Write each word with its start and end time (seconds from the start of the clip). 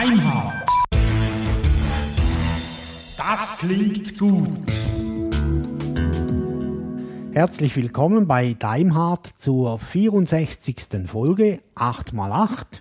Deimhardt. 0.00 0.66
Das 3.18 3.58
klingt 3.58 4.18
gut. 4.18 4.72
Herzlich 7.34 7.76
willkommen 7.76 8.26
bei 8.26 8.56
Daimhardt 8.58 9.26
zur 9.36 9.78
64. 9.78 11.06
Folge 11.06 11.60
8x8. 11.76 12.80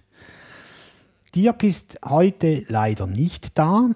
Dirk 1.36 1.64
ist 1.64 2.00
heute 2.05 2.64
leider 2.70 3.05
nicht 3.05 3.57
da. 3.57 3.89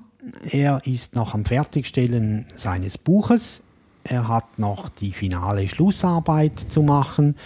Er 0.52 0.82
ist 0.84 1.16
noch 1.16 1.34
am 1.34 1.46
Fertigstellen 1.46 2.46
seines 2.54 2.98
Buches. 2.98 3.64
Er 4.04 4.28
hat 4.28 4.60
noch 4.60 4.90
die 4.90 5.14
finale 5.14 5.70
Schlussarbeit 5.70 6.60
zu 6.70 6.82
machen 6.82 7.38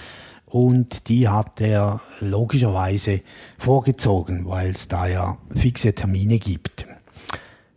und 0.50 1.10
die 1.10 1.28
hat 1.28 1.60
er 1.62 2.00
logischerweise 2.20 3.22
vorgezogen, 3.58 4.46
weil 4.46 4.72
es 4.72 4.88
da 4.88 5.08
ja 5.08 5.38
fixe 5.56 5.94
Termine 5.94 6.40
gibt. 6.40 6.88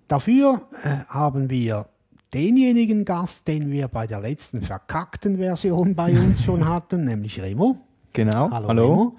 Dafür 0.08 0.68
äh, 0.82 1.04
haben 1.08 1.50
wir 1.50 1.86
denjenigen 2.32 3.04
Gast, 3.04 3.48
den 3.48 3.70
wir 3.70 3.88
bei 3.88 4.06
der 4.06 4.20
letzten 4.20 4.62
verkackten 4.62 5.38
Version 5.38 5.94
bei 5.94 6.12
uns 6.12 6.42
schon 6.44 6.68
hatten, 6.68 7.04
nämlich 7.04 7.42
Remo. 7.42 7.76
Genau. 8.12 8.50
Hallo. 8.50 8.68
Hallo. 8.68 8.92
Remo. 8.92 9.16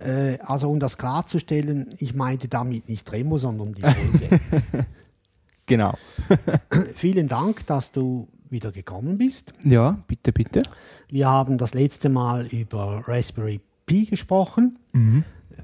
Äh, 0.00 0.38
also 0.40 0.70
um 0.70 0.80
das 0.80 0.98
klarzustellen, 0.98 1.94
ich 1.98 2.14
meinte 2.14 2.48
damit 2.48 2.88
nicht 2.88 3.10
Remo, 3.10 3.38
sondern 3.38 3.74
die 3.74 3.82
Folge. 3.82 4.40
Genau. 5.66 5.94
Vielen 6.94 7.28
Dank, 7.28 7.66
dass 7.66 7.90
du 7.92 8.28
wieder 8.54 8.72
gekommen 8.72 9.18
bist. 9.18 9.52
Ja, 9.64 9.98
bitte, 10.06 10.32
bitte. 10.32 10.62
Wir 11.08 11.28
haben 11.28 11.58
das 11.58 11.74
letzte 11.74 12.08
Mal 12.08 12.46
über 12.46 13.04
Raspberry 13.06 13.60
Pi 13.84 14.06
gesprochen. 14.06 14.78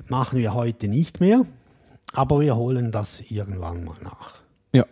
Machen 0.08 0.38
wir 0.38 0.52
heute 0.52 0.88
nicht 0.88 1.20
mehr, 1.20 1.42
aber 2.12 2.40
wir 2.40 2.56
holen 2.56 2.92
das 2.92 3.30
irgendwann 3.30 3.84
mal 3.84 3.96
nach. 4.02 4.34
Ja. 4.72 4.84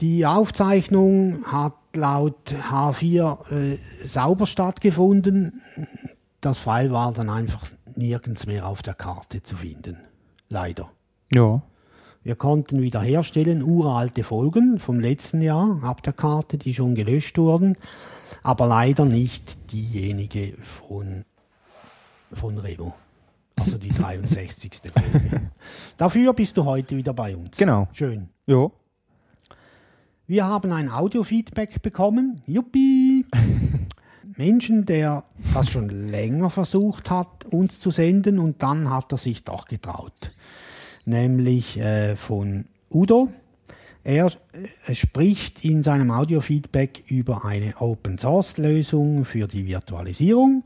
Die 0.00 0.26
Aufzeichnung 0.26 1.44
hat 1.44 1.74
laut 1.94 2.50
H4 2.50 3.52
äh, 3.52 3.76
sauber 4.06 4.46
stattgefunden. 4.46 5.60
Das 6.40 6.58
File 6.58 6.90
war 6.90 7.12
dann 7.12 7.30
einfach 7.30 7.70
nirgends 7.94 8.46
mehr 8.46 8.66
auf 8.66 8.82
der 8.82 8.94
Karte 8.94 9.42
zu 9.42 9.56
finden. 9.56 9.98
Leider. 10.48 10.90
Ja. 11.32 11.62
Wir 12.24 12.36
konnten 12.36 12.80
wiederherstellen 12.80 13.64
uralte 13.64 14.22
Folgen 14.22 14.78
vom 14.78 15.00
letzten 15.00 15.40
Jahr 15.40 15.82
ab 15.82 16.04
der 16.04 16.12
Karte, 16.12 16.56
die 16.56 16.72
schon 16.72 16.94
gelöscht 16.94 17.36
wurden, 17.36 17.76
aber 18.44 18.66
leider 18.66 19.04
nicht 19.04 19.72
diejenige 19.72 20.54
von, 20.62 21.24
von 22.32 22.58
Remo. 22.58 22.94
Also 23.56 23.76
die 23.76 23.88
63. 23.92 24.72
Folge. 24.94 25.50
Dafür 25.96 26.32
bist 26.32 26.56
du 26.56 26.64
heute 26.64 26.96
wieder 26.96 27.12
bei 27.12 27.36
uns. 27.36 27.56
Genau. 27.56 27.88
Schön. 27.92 28.28
Ja. 28.46 28.70
Wir 30.28 30.46
haben 30.46 30.70
ein 30.70 30.90
Audiofeedback 30.90 31.82
bekommen. 31.82 32.40
Juppie! 32.46 33.26
Menschen, 34.36 34.86
der 34.86 35.24
das 35.52 35.70
schon 35.70 35.88
länger 35.88 36.50
versucht 36.50 37.10
hat, 37.10 37.44
uns 37.46 37.80
zu 37.80 37.90
senden 37.90 38.38
und 38.38 38.62
dann 38.62 38.90
hat 38.90 39.12
er 39.12 39.18
sich 39.18 39.44
doch 39.44 39.66
getraut. 39.66 40.30
Nämlich 41.04 41.78
äh, 41.78 42.16
von 42.16 42.66
Udo. 42.90 43.28
Er 44.04 44.26
äh, 44.86 44.94
spricht 44.94 45.64
in 45.64 45.82
seinem 45.82 46.10
Audiofeedback 46.10 47.04
über 47.08 47.44
eine 47.44 47.74
Open 47.80 48.18
Source 48.18 48.58
Lösung 48.58 49.24
für 49.24 49.46
die 49.46 49.66
Virtualisierung. 49.66 50.64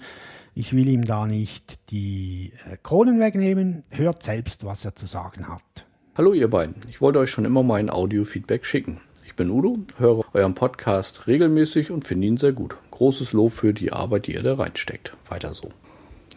Ich 0.55 0.73
will 0.73 0.89
ihm 0.89 1.05
da 1.05 1.27
nicht 1.27 1.91
die 1.91 2.53
äh, 2.71 2.77
Kronen 2.83 3.21
wegnehmen. 3.21 3.85
Hört 3.91 4.23
selbst, 4.23 4.65
was 4.65 4.85
er 4.85 4.95
zu 4.95 5.07
sagen 5.07 5.49
hat. 5.49 5.87
Hallo 6.15 6.33
ihr 6.33 6.49
beiden, 6.49 6.77
ich 6.89 7.03
wollte 7.03 7.19
euch 7.19 7.31
schon 7.31 7.45
immer 7.45 7.63
mein 7.63 7.91
Audio-Feedback 7.91 8.65
schicken. 8.65 9.03
Ich 9.27 9.35
bin 9.35 9.51
Udo, 9.51 9.81
höre 9.99 10.25
euren 10.33 10.55
Podcast 10.55 11.27
regelmäßig 11.27 11.91
und 11.91 12.07
finde 12.07 12.27
ihn 12.27 12.39
sehr 12.39 12.53
gut. 12.53 12.75
Großes 12.91 13.35
Lob 13.35 13.53
für 13.53 13.75
die 13.75 13.93
Arbeit, 13.93 14.27
die 14.27 14.33
ihr 14.33 14.43
da 14.43 14.55
reinsteckt. 14.55 15.13
Weiter 15.29 15.53
so. 15.53 15.69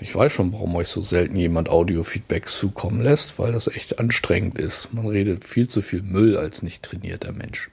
Ich 0.01 0.15
weiß 0.15 0.31
schon, 0.31 0.53
warum 0.53 0.75
euch 0.75 0.87
so 0.87 1.01
selten 1.01 1.35
jemand 1.35 1.67
Audio-Feedback 1.69 2.47
zukommen 2.47 3.01
lässt, 3.01 3.37
weil 3.37 3.51
das 3.51 3.67
echt 3.67 3.99
anstrengend 3.99 4.57
ist. 4.57 4.93
Man 4.93 5.07
redet 5.07 5.43
viel 5.43 5.67
zu 5.67 5.81
viel 5.81 6.01
Müll 6.01 6.37
als 6.37 6.63
nicht 6.63 6.83
trainierter 6.83 7.33
Mensch. 7.33 7.69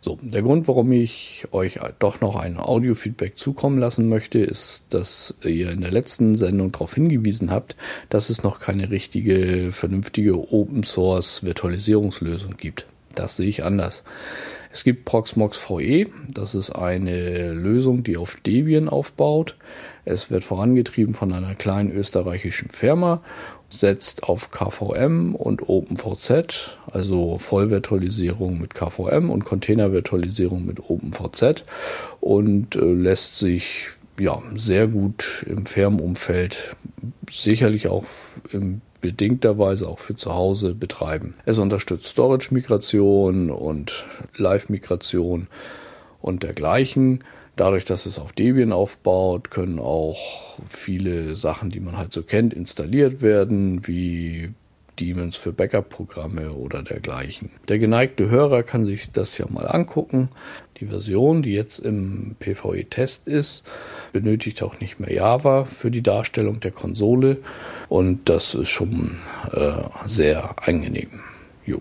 So, 0.00 0.18
der 0.22 0.40
Grund, 0.40 0.66
warum 0.66 0.90
ich 0.92 1.46
euch 1.52 1.78
doch 1.98 2.22
noch 2.22 2.36
ein 2.36 2.58
Audio-Feedback 2.58 3.38
zukommen 3.38 3.78
lassen 3.78 4.08
möchte, 4.08 4.38
ist, 4.38 4.94
dass 4.94 5.34
ihr 5.44 5.70
in 5.70 5.82
der 5.82 5.90
letzten 5.90 6.36
Sendung 6.36 6.72
darauf 6.72 6.94
hingewiesen 6.94 7.50
habt, 7.50 7.76
dass 8.08 8.30
es 8.30 8.42
noch 8.42 8.60
keine 8.60 8.90
richtige, 8.90 9.72
vernünftige 9.72 10.50
Open-Source-Virtualisierungslösung 10.52 12.56
gibt. 12.56 12.86
Das 13.14 13.36
sehe 13.36 13.48
ich 13.48 13.64
anders. 13.64 14.04
Es 14.72 14.84
gibt 14.84 15.04
Proxmox 15.04 15.58
VE, 15.68 16.06
das 16.32 16.54
ist 16.54 16.70
eine 16.70 17.52
Lösung, 17.52 18.04
die 18.04 18.16
auf 18.16 18.36
Debian 18.36 18.88
aufbaut. 18.88 19.56
Es 20.04 20.30
wird 20.30 20.44
vorangetrieben 20.44 21.14
von 21.14 21.32
einer 21.32 21.54
kleinen 21.54 21.92
österreichischen 21.92 22.70
Firma, 22.70 23.22
setzt 23.68 24.24
auf 24.24 24.50
KVM 24.50 25.34
und 25.34 25.68
OpenVZ, 25.68 26.78
also 26.90 27.38
Vollvirtualisierung 27.38 28.58
mit 28.58 28.74
KVM 28.74 29.30
und 29.30 29.44
Containervirtualisierung 29.44 30.64
mit 30.66 30.80
OpenVZ 30.90 31.64
und 32.20 32.76
äh, 32.76 32.80
lässt 32.80 33.38
sich 33.38 33.90
ja 34.18 34.42
sehr 34.56 34.88
gut 34.88 35.46
im 35.48 35.66
Firmenumfeld, 35.66 36.76
sicherlich 37.30 37.88
auch 37.88 38.04
im 38.52 38.82
bedingterweise 39.00 39.88
auch 39.88 39.98
für 39.98 40.14
zu 40.14 40.34
Hause 40.34 40.74
betreiben. 40.74 41.34
Es 41.46 41.58
unterstützt 41.58 42.06
Storage-Migration 42.08 43.50
und 43.50 44.04
Live-Migration 44.36 45.46
und 46.20 46.42
dergleichen. 46.42 47.24
Dadurch, 47.56 47.84
dass 47.84 48.06
es 48.06 48.18
auf 48.18 48.32
Debian 48.32 48.72
aufbaut, 48.72 49.50
können 49.50 49.78
auch 49.78 50.58
viele 50.66 51.36
Sachen, 51.36 51.70
die 51.70 51.80
man 51.80 51.98
halt 51.98 52.12
so 52.12 52.22
kennt, 52.22 52.54
installiert 52.54 53.20
werden, 53.20 53.86
wie 53.86 54.54
Daemons 55.00 55.36
für 55.36 55.52
Backup-Programme 55.52 56.52
oder 56.52 56.82
dergleichen. 56.82 57.50
Der 57.68 57.78
geneigte 57.78 58.28
Hörer 58.28 58.62
kann 58.62 58.86
sich 58.86 59.12
das 59.12 59.38
ja 59.38 59.46
mal 59.48 59.66
angucken. 59.66 60.28
Die 60.78 60.86
Version, 60.86 61.42
die 61.42 61.52
jetzt 61.52 61.78
im 61.78 62.36
PVE-Test 62.38 63.26
ist, 63.26 63.70
benötigt 64.12 64.62
auch 64.62 64.80
nicht 64.80 65.00
mehr 65.00 65.12
Java 65.12 65.64
für 65.64 65.90
die 65.90 66.02
Darstellung 66.02 66.60
der 66.60 66.70
Konsole 66.70 67.38
und 67.88 68.28
das 68.28 68.54
ist 68.54 68.68
schon 68.68 69.16
äh, 69.52 69.72
sehr 70.06 70.56
angenehm. 70.66 71.20
Jo. 71.64 71.80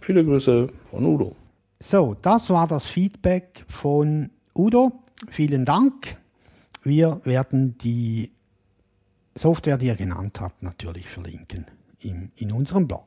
Viele 0.00 0.24
Grüße 0.24 0.68
von 0.90 1.04
Udo. 1.04 1.36
So, 1.80 2.16
das 2.22 2.50
war 2.50 2.66
das 2.66 2.86
Feedback 2.86 3.64
von 3.68 4.30
Udo. 4.58 4.90
Vielen 5.30 5.64
Dank. 5.64 6.16
Wir 6.82 7.20
werden 7.24 7.78
die 7.78 8.32
Software, 9.36 9.78
die 9.78 9.86
er 9.86 9.94
genannt 9.94 10.40
hat, 10.40 10.62
natürlich 10.64 11.08
verlinken 11.08 11.66
in, 12.00 12.32
in 12.34 12.50
unserem 12.50 12.88
Blog. 12.88 13.06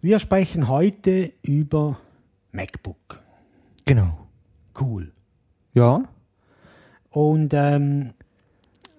Wir 0.00 0.18
sprechen 0.18 0.66
heute 0.66 1.32
über 1.42 1.98
MacBook. 2.50 3.22
Genau. 3.84 4.26
Cool. 4.80 5.12
Ja. 5.74 6.02
Und 7.10 7.54
ähm, 7.54 8.12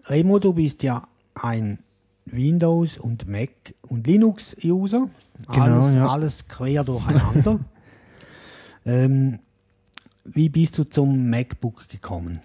Remo, 0.06 0.40
du 0.40 0.54
bist 0.54 0.84
ja 0.84 1.04
ein 1.36 1.80
Windows 2.26 2.98
und 2.98 3.28
Mac 3.28 3.76
und 3.90 4.08
Linux-User. 4.08 5.10
Genau, 5.52 5.64
alles, 5.64 5.94
ja. 5.96 6.08
alles 6.08 6.48
quer 6.48 6.86
durcheinander. 6.86 7.60
ähm, 8.86 9.40
wie 10.34 10.50
bist 10.50 10.78
du 10.78 10.84
zum 10.84 11.30
MacBook 11.30 11.88
gekommen? 11.90 12.42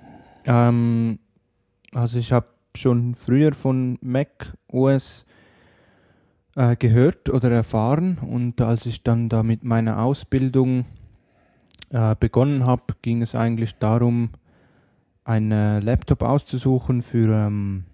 Ähm, 0.46 1.18
also 1.92 2.18
ich 2.18 2.32
habe 2.32 2.46
schon 2.76 3.14
früher 3.14 3.52
von 3.54 3.98
Mac 4.00 4.56
OS 4.68 5.24
äh, 6.56 6.76
gehört 6.76 7.30
oder 7.30 7.50
erfahren 7.50 8.18
und 8.18 8.60
als 8.60 8.86
ich 8.86 9.02
dann 9.02 9.28
da 9.28 9.42
mit 9.42 9.64
meiner 9.64 10.02
Ausbildung 10.02 10.84
äh, 11.90 12.16
begonnen 12.18 12.66
habe, 12.66 12.94
ging 13.02 13.22
es 13.22 13.34
eigentlich 13.34 13.76
darum, 13.78 14.30
einen 15.24 15.82
Laptop 15.82 16.22
auszusuchen 16.22 17.02
für, 17.02 17.46
ähm, 17.46 17.84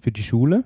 für 0.00 0.12
die 0.12 0.22
Schule. 0.22 0.64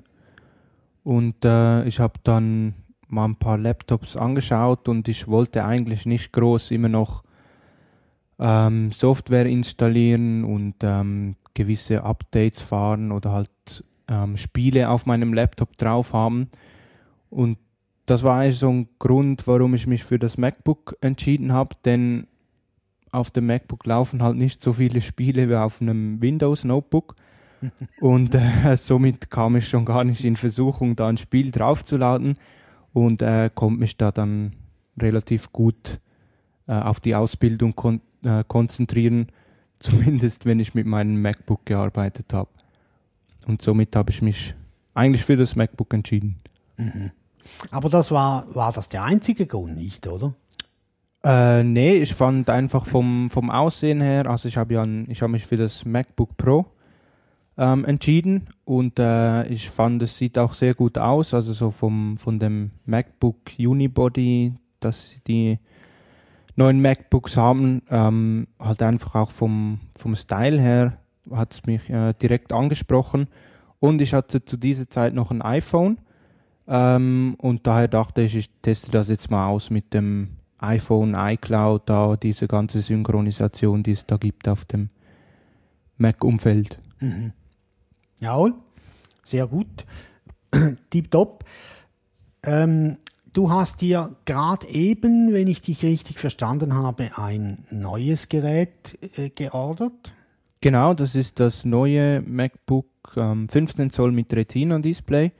Und 1.02 1.44
äh, 1.44 1.84
ich 1.84 1.98
habe 1.98 2.20
dann 2.24 2.74
mal 3.08 3.24
ein 3.24 3.36
paar 3.36 3.58
Laptops 3.58 4.16
angeschaut 4.16 4.88
und 4.88 5.08
ich 5.08 5.28
wollte 5.28 5.64
eigentlich 5.64 6.06
nicht 6.06 6.32
groß 6.32 6.70
immer 6.72 6.88
noch 6.88 7.24
ähm, 8.40 8.90
Software 8.90 9.46
installieren 9.46 10.44
und 10.44 10.76
ähm, 10.82 11.36
gewisse 11.54 12.02
Updates 12.02 12.60
fahren 12.60 13.12
oder 13.12 13.32
halt 13.32 13.84
ähm, 14.08 14.36
Spiele 14.36 14.88
auf 14.88 15.06
meinem 15.06 15.34
Laptop 15.34 15.76
drauf 15.76 16.14
haben. 16.14 16.48
Und 17.28 17.58
das 18.06 18.22
war 18.22 18.40
eigentlich 18.40 18.58
so 18.58 18.70
ein 18.70 18.88
Grund, 18.98 19.46
warum 19.46 19.74
ich 19.74 19.86
mich 19.86 20.02
für 20.02 20.18
das 20.18 20.38
MacBook 20.38 20.96
entschieden 21.00 21.52
habe, 21.52 21.76
denn 21.84 22.26
auf 23.12 23.30
dem 23.30 23.46
MacBook 23.46 23.86
laufen 23.86 24.22
halt 24.22 24.36
nicht 24.36 24.62
so 24.62 24.72
viele 24.72 25.00
Spiele 25.00 25.48
wie 25.48 25.56
auf 25.56 25.80
einem 25.80 26.20
Windows 26.20 26.64
Notebook. 26.64 27.16
und 28.00 28.34
äh, 28.34 28.76
somit 28.76 29.28
kam 29.28 29.56
ich 29.56 29.68
schon 29.68 29.84
gar 29.84 30.02
nicht 30.02 30.24
in 30.24 30.36
Versuchung, 30.36 30.96
da 30.96 31.08
ein 31.08 31.18
Spiel 31.18 31.50
draufzuladen 31.50 32.36
und 32.94 33.20
äh, 33.20 33.50
konnte 33.54 33.80
mich 33.80 33.98
da 33.98 34.10
dann 34.12 34.56
relativ 34.98 35.52
gut 35.52 36.00
äh, 36.66 36.72
auf 36.72 37.00
die 37.00 37.14
Ausbildung 37.14 37.76
kon 37.76 38.00
äh, 38.24 38.44
konzentrieren, 38.46 39.28
zumindest 39.76 40.46
wenn 40.46 40.60
ich 40.60 40.74
mit 40.74 40.86
meinem 40.86 41.20
MacBook 41.20 41.64
gearbeitet 41.66 42.32
habe. 42.32 42.50
Und 43.46 43.62
somit 43.62 43.96
habe 43.96 44.10
ich 44.10 44.22
mich 44.22 44.54
eigentlich 44.94 45.24
für 45.24 45.36
das 45.36 45.56
MacBook 45.56 45.94
entschieden. 45.94 46.36
Aber 47.70 47.88
das 47.88 48.10
war, 48.10 48.54
war 48.54 48.72
das 48.72 48.88
der 48.88 49.04
einzige 49.04 49.46
Grund 49.46 49.76
nicht, 49.76 50.06
oder? 50.06 50.34
Äh, 51.22 51.64
nee, 51.64 51.96
ich 51.96 52.14
fand 52.14 52.48
einfach 52.48 52.86
vom, 52.86 53.28
vom 53.30 53.50
Aussehen 53.50 54.00
her, 54.00 54.26
also 54.26 54.48
ich 54.48 54.56
habe 54.56 54.74
ja 54.74 54.82
ein, 54.82 55.06
ich 55.10 55.20
habe 55.20 55.32
mich 55.32 55.44
für 55.44 55.58
das 55.58 55.84
MacBook 55.84 56.36
Pro 56.38 56.66
ähm, 57.58 57.84
entschieden 57.84 58.48
und 58.64 58.98
äh, 58.98 59.46
ich 59.48 59.68
fand 59.68 60.02
es 60.02 60.16
sieht 60.16 60.38
auch 60.38 60.54
sehr 60.54 60.72
gut 60.72 60.96
aus, 60.96 61.34
also 61.34 61.52
so 61.52 61.70
vom 61.70 62.16
von 62.16 62.38
dem 62.38 62.70
MacBook 62.86 63.36
Unibody, 63.58 64.54
das 64.80 65.14
die 65.26 65.58
neuen 66.60 66.82
MacBooks 66.82 67.36
haben, 67.36 67.82
ähm, 67.90 68.46
halt 68.58 68.82
einfach 68.82 69.14
auch 69.14 69.30
vom, 69.30 69.80
vom 69.96 70.14
Style 70.14 70.60
her 70.60 70.98
hat 71.30 71.54
es 71.54 71.64
mich 71.64 71.88
äh, 71.88 72.12
direkt 72.12 72.52
angesprochen 72.52 73.28
und 73.78 74.02
ich 74.02 74.12
hatte 74.12 74.44
zu 74.44 74.56
dieser 74.56 74.88
Zeit 74.88 75.14
noch 75.14 75.30
ein 75.30 75.42
iPhone 75.42 75.98
ähm, 76.68 77.34
und 77.38 77.66
daher 77.66 77.88
dachte 77.88 78.20
ich, 78.20 78.36
ich 78.36 78.50
teste 78.60 78.90
das 78.90 79.08
jetzt 79.08 79.30
mal 79.30 79.48
aus 79.48 79.70
mit 79.70 79.94
dem 79.94 80.36
iPhone, 80.58 81.14
iCloud, 81.16 81.82
da 81.86 82.16
diese 82.16 82.46
ganze 82.46 82.82
Synchronisation, 82.82 83.82
die 83.82 83.92
es 83.92 84.04
da 84.04 84.18
gibt 84.18 84.46
auf 84.46 84.66
dem 84.66 84.90
Mac-Umfeld. 85.96 86.78
Jawohl, 88.20 88.54
sehr 89.24 89.46
gut. 89.46 89.86
Tipptopp. 90.90 91.44
Ähm, 92.44 92.98
du 93.32 93.50
hast 93.50 93.80
dir 93.80 94.16
gerade 94.24 94.68
eben, 94.68 95.32
wenn 95.32 95.48
ich 95.48 95.60
dich 95.60 95.82
richtig 95.82 96.18
verstanden 96.18 96.74
habe, 96.74 97.10
ein 97.16 97.64
neues 97.70 98.28
Gerät 98.28 98.98
äh, 99.16 99.30
geordert. 99.30 100.12
Genau, 100.60 100.94
das 100.94 101.14
ist 101.14 101.40
das 101.40 101.64
neue 101.64 102.20
MacBook 102.20 102.86
ähm, 103.16 103.48
15 103.48 103.90
Zoll 103.90 104.12
mit 104.12 104.32
Retina-Display. 104.32 105.32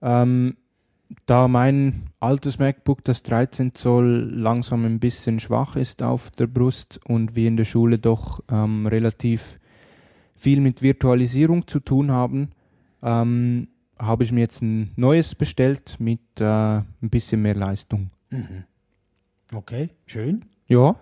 Ähm, 0.00 0.56
da 1.26 1.48
mein 1.48 2.10
altes 2.20 2.58
MacBook, 2.58 3.04
das 3.04 3.22
13 3.22 3.74
Zoll, 3.74 4.30
langsam 4.32 4.84
ein 4.84 4.98
bisschen 4.98 5.40
schwach 5.40 5.76
ist 5.76 6.02
auf 6.02 6.30
der 6.30 6.46
Brust 6.46 7.00
und 7.04 7.36
wir 7.36 7.48
in 7.48 7.56
der 7.56 7.64
Schule 7.64 7.98
doch 7.98 8.42
ähm, 8.50 8.86
relativ 8.86 9.58
viel 10.34 10.60
mit 10.60 10.82
Virtualisierung 10.82 11.66
zu 11.66 11.80
tun 11.80 12.10
haben, 12.10 12.50
ähm, 13.02 13.68
habe 14.02 14.24
ich 14.24 14.32
mir 14.32 14.40
jetzt 14.40 14.60
ein 14.62 14.92
neues 14.96 15.34
bestellt 15.34 15.96
mit 15.98 16.20
äh, 16.40 16.44
ein 16.44 16.84
bisschen 17.00 17.40
mehr 17.42 17.54
Leistung. 17.54 18.08
Okay, 19.54 19.90
schön. 20.06 20.44
Ja, 20.66 20.96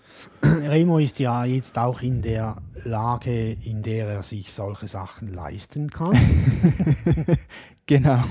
Remo 0.42 0.98
ist 0.98 1.18
ja 1.18 1.44
jetzt 1.44 1.76
auch 1.78 2.00
in 2.00 2.22
der 2.22 2.56
Lage, 2.84 3.52
in 3.52 3.82
der 3.82 4.06
er 4.08 4.22
sich 4.22 4.52
solche 4.52 4.86
Sachen 4.86 5.28
leisten 5.34 5.90
kann. 5.90 6.16
genau. 7.86 8.22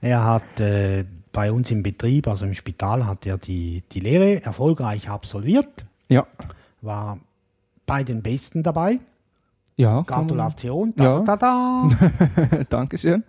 Er 0.00 0.24
hat 0.24 0.60
äh, 0.60 1.04
bei 1.32 1.52
uns 1.52 1.70
im 1.70 1.82
Betrieb, 1.82 2.26
also 2.28 2.46
im 2.46 2.54
Spital, 2.54 3.06
hat 3.06 3.26
er 3.26 3.36
die, 3.38 3.82
die 3.92 4.00
Lehre 4.00 4.42
erfolgreich 4.44 5.08
absolviert, 5.10 5.84
Ja, 6.08 6.26
war 6.80 7.18
bei 7.84 8.02
den 8.02 8.22
Besten 8.22 8.62
dabei. 8.62 8.98
ja. 9.76 10.00
Gratulation. 10.02 10.94
Da, 10.96 11.04
Ja. 11.04 11.20
da, 11.20 11.36
da. 11.36 11.90
Dankeschön. 12.70 13.22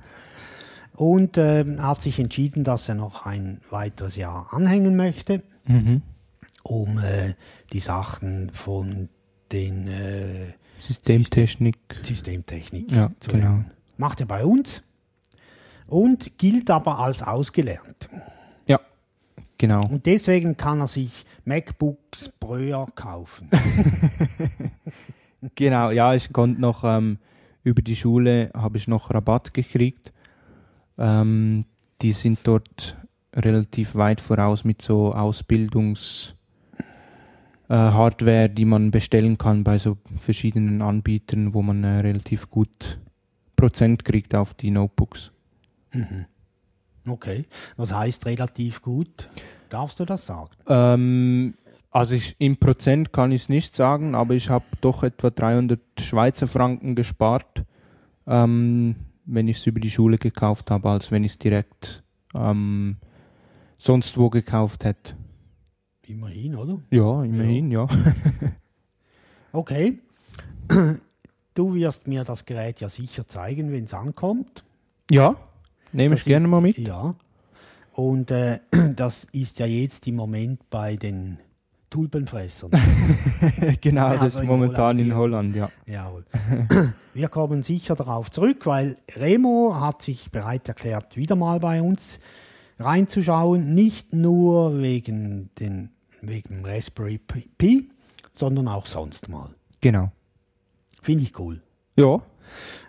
Und 0.98 1.38
ähm, 1.38 1.82
hat 1.82 2.02
sich 2.02 2.20
entschieden, 2.20 2.64
dass 2.64 2.90
er 2.90 2.96
noch 2.96 3.26
ein 3.26 3.62
weiteres 3.70 4.16
Jahr 4.18 4.52
anhängen 4.52 4.96
möchte, 4.96 5.42
Mhm. 5.66 6.02
um 6.64 6.98
äh, 7.00 7.34
die 7.72 7.80
Sachen 7.80 8.50
von 8.52 9.08
den 9.52 9.88
äh, 9.88 10.54
Systemtechnik. 10.80 11.78
Systemtechnik 12.04 12.92
Ja, 12.92 13.12
zu 13.20 13.32
genau. 13.32 13.44
lernen. 13.44 13.72
Macht 13.98 14.20
er 14.22 14.26
bei 14.26 14.44
uns 14.46 14.82
und 15.88 16.38
gilt 16.38 16.70
aber 16.70 17.00
als 17.00 17.22
ausgelernt. 17.24 18.10
Ja, 18.66 18.80
genau. 19.58 19.86
Und 19.88 20.06
deswegen 20.06 20.58
kann 20.58 20.82
er 20.82 20.88
sich 20.88 21.26
MacBooks 21.46 22.30
Bröer 22.40 22.88
kaufen. 22.96 23.50
Genau, 25.56 25.92
ja, 25.92 26.16
ich 26.16 26.34
konnte 26.34 26.60
noch 26.60 26.84
ähm, 26.84 27.20
über 27.64 27.82
die 27.84 27.96
Schule 27.96 28.50
habe 28.56 28.78
ich 28.78 28.88
noch 28.88 29.12
Rabatt 29.14 29.54
gekriegt. 29.54 30.12
Ähm, 30.98 31.66
die 32.02 32.14
sind 32.14 32.40
dort 32.44 32.98
relativ 33.34 33.96
weit 33.96 34.22
voraus 34.22 34.64
mit 34.64 34.82
so 34.82 35.14
Ausbildungs 35.14 36.36
äh, 37.70 37.74
Hardware, 37.76 38.50
die 38.50 38.66
man 38.66 38.92
bestellen 38.92 39.38
kann 39.38 39.64
bei 39.64 39.78
so 39.78 39.98
verschiedenen 40.18 40.82
Anbietern, 40.82 41.54
wo 41.54 41.62
man 41.62 41.84
äh, 41.84 42.00
relativ 42.00 42.50
gut 42.50 43.00
Prozent 43.56 44.06
kriegt 44.06 44.36
auf 44.36 44.54
die 44.54 44.72
Notebooks. 44.72 45.32
Okay. 47.08 47.46
Was 47.76 47.94
heißt 47.94 48.26
relativ 48.26 48.82
gut? 48.82 49.30
Darfst 49.70 50.00
du 50.00 50.06
das 50.06 50.26
sagen? 50.26 50.52
Ähm, 50.68 51.54
also 51.90 52.16
ich, 52.16 52.36
im 52.40 52.58
Prozent 52.58 53.12
kann 53.14 53.32
ich 53.32 53.44
es 53.44 53.50
nicht 53.50 53.76
sagen, 53.76 54.14
aber 54.14 54.34
ich 54.36 54.50
habe 54.50 54.66
doch 54.82 55.04
etwa 55.04 55.30
300 55.30 55.80
Schweizer 56.00 56.48
Franken 56.48 56.96
gespart, 56.96 57.64
ähm, 58.28 58.96
wenn 59.27 59.47
ich 59.47 59.57
es 59.57 59.68
über 59.68 59.79
die 59.79 59.91
Schule 59.91 60.18
gekauft 60.18 60.71
habe, 60.71 60.89
als 60.89 61.12
wenn 61.12 61.24
ich 61.24 61.33
es 61.33 61.39
direkt 61.39 62.03
ähm, 62.33 62.97
sonst 63.77 64.18
wo 64.18 64.29
gekauft 64.29 64.85
hätte. 64.85 65.15
Immerhin, 66.07 66.56
oder? 66.56 66.79
Ja, 66.89 67.24
immerhin, 67.24 67.69
ja. 67.69 67.88
Okay. 69.53 70.00
Du 71.53 71.74
wirst 71.74 72.07
mir 72.07 72.24
das 72.24 72.45
Gerät 72.45 72.79
ja 72.81 72.89
sicher 72.89 73.27
zeigen, 73.27 73.71
wenn 73.71 73.85
es 73.85 73.94
ankommt. 73.94 74.63
Ja, 75.09 75.35
nehme 75.91 76.15
ich 76.15 76.25
gerne 76.25 76.47
mal 76.47 76.62
mit. 76.62 76.77
Ja. 76.77 77.15
Und 77.94 78.29
äh, 78.29 78.59
das 78.95 79.24
ist 79.31 79.57
ja 79.57 79.65
jetzt 79.65 80.06
im 80.06 80.15
Moment 80.15 80.69
bei 80.69 80.97
den 80.97 81.39
Tulpenfressern. 81.89 82.72
genau, 83.81 84.10
Ja, 84.10 84.18
das 84.18 84.34
ist 84.34 84.36
aber 84.36 84.44
in 84.44 84.50
momentan 84.50 85.00
in 85.00 85.16
Holland, 85.16 85.56
Holland, 85.56 85.72
ja. 85.88 85.94
Jawohl. 85.94 86.25
Wir 87.13 87.30
kommen 87.30 87.63
sicher 87.63 87.96
darauf 87.96 88.29
zurück, 88.29 88.65
weil 88.65 88.98
Remo 89.15 89.75
hat 89.79 90.01
sich 90.01 90.32
bereit 90.32 90.67
erklärt, 90.67 91.15
wieder 91.15 91.36
mal 91.36 91.60
bei 91.60 91.82
uns 91.82 92.20
reinzuschauen. 92.79 93.74
Nicht 93.74 94.13
nur 94.13 94.82
wegen, 94.82 95.50
den, 95.60 95.91
wegen 96.22 96.65
Raspberry 96.65 97.17
Pi, 97.17 97.89
sondern 98.34 98.67
auch 98.67 98.86
sonst 98.86 99.29
mal. 99.29 99.56
Genau. 99.82 100.12
Finde 101.01 101.24
ich 101.24 101.39
cool. 101.39 101.62
Ja, 101.96 102.22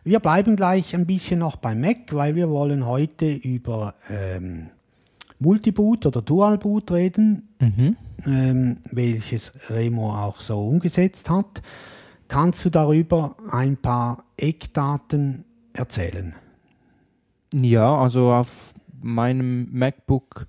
Wir 0.05 0.21
bleiben 0.21 0.57
gleich 0.57 0.95
ein 0.95 1.07
bisschen 1.07 1.38
noch 1.38 1.57
beim 1.57 1.81
Mac, 1.81 2.12
weil 2.12 2.35
wir 2.35 2.50
wollen 2.50 2.85
heute 2.85 3.33
über 3.33 3.95
ähm, 4.11 4.71
Multiboot 5.38 6.07
oder 6.07 6.23
Dualboot 6.23 6.90
reden, 6.90 7.49
ähm, 8.26 8.76
welches 8.90 9.71
Remo 9.71 10.11
auch 10.12 10.40
so 10.40 10.61
umgesetzt 10.61 11.30
hat. 11.30 11.62
Kannst 12.26 12.64
du 12.64 12.71
darüber 12.71 13.37
ein 13.50 13.76
paar 13.76 14.25
Eckdaten 14.37 15.45
erzählen? 15.73 16.35
Ja, 17.54 17.97
also 17.97 18.33
auf 18.33 18.75
meinem 19.00 19.68
MacBook 19.73 20.47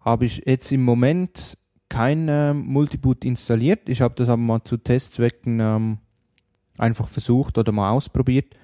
habe 0.00 0.26
ich 0.26 0.42
jetzt 0.44 0.70
im 0.72 0.82
Moment 0.82 1.56
kein 1.88 2.26
ähm, 2.28 2.66
Multiboot 2.66 3.24
installiert. 3.24 3.88
Ich 3.88 4.00
habe 4.00 4.14
das 4.14 4.28
aber 4.28 4.42
mal 4.42 4.62
zu 4.62 4.76
Testzwecken 4.76 5.60
ähm, 5.60 5.98
einfach 6.78 7.08
versucht 7.08 7.56
oder 7.58 7.72
mal 7.72 7.90
ausprobiert. 7.92 8.56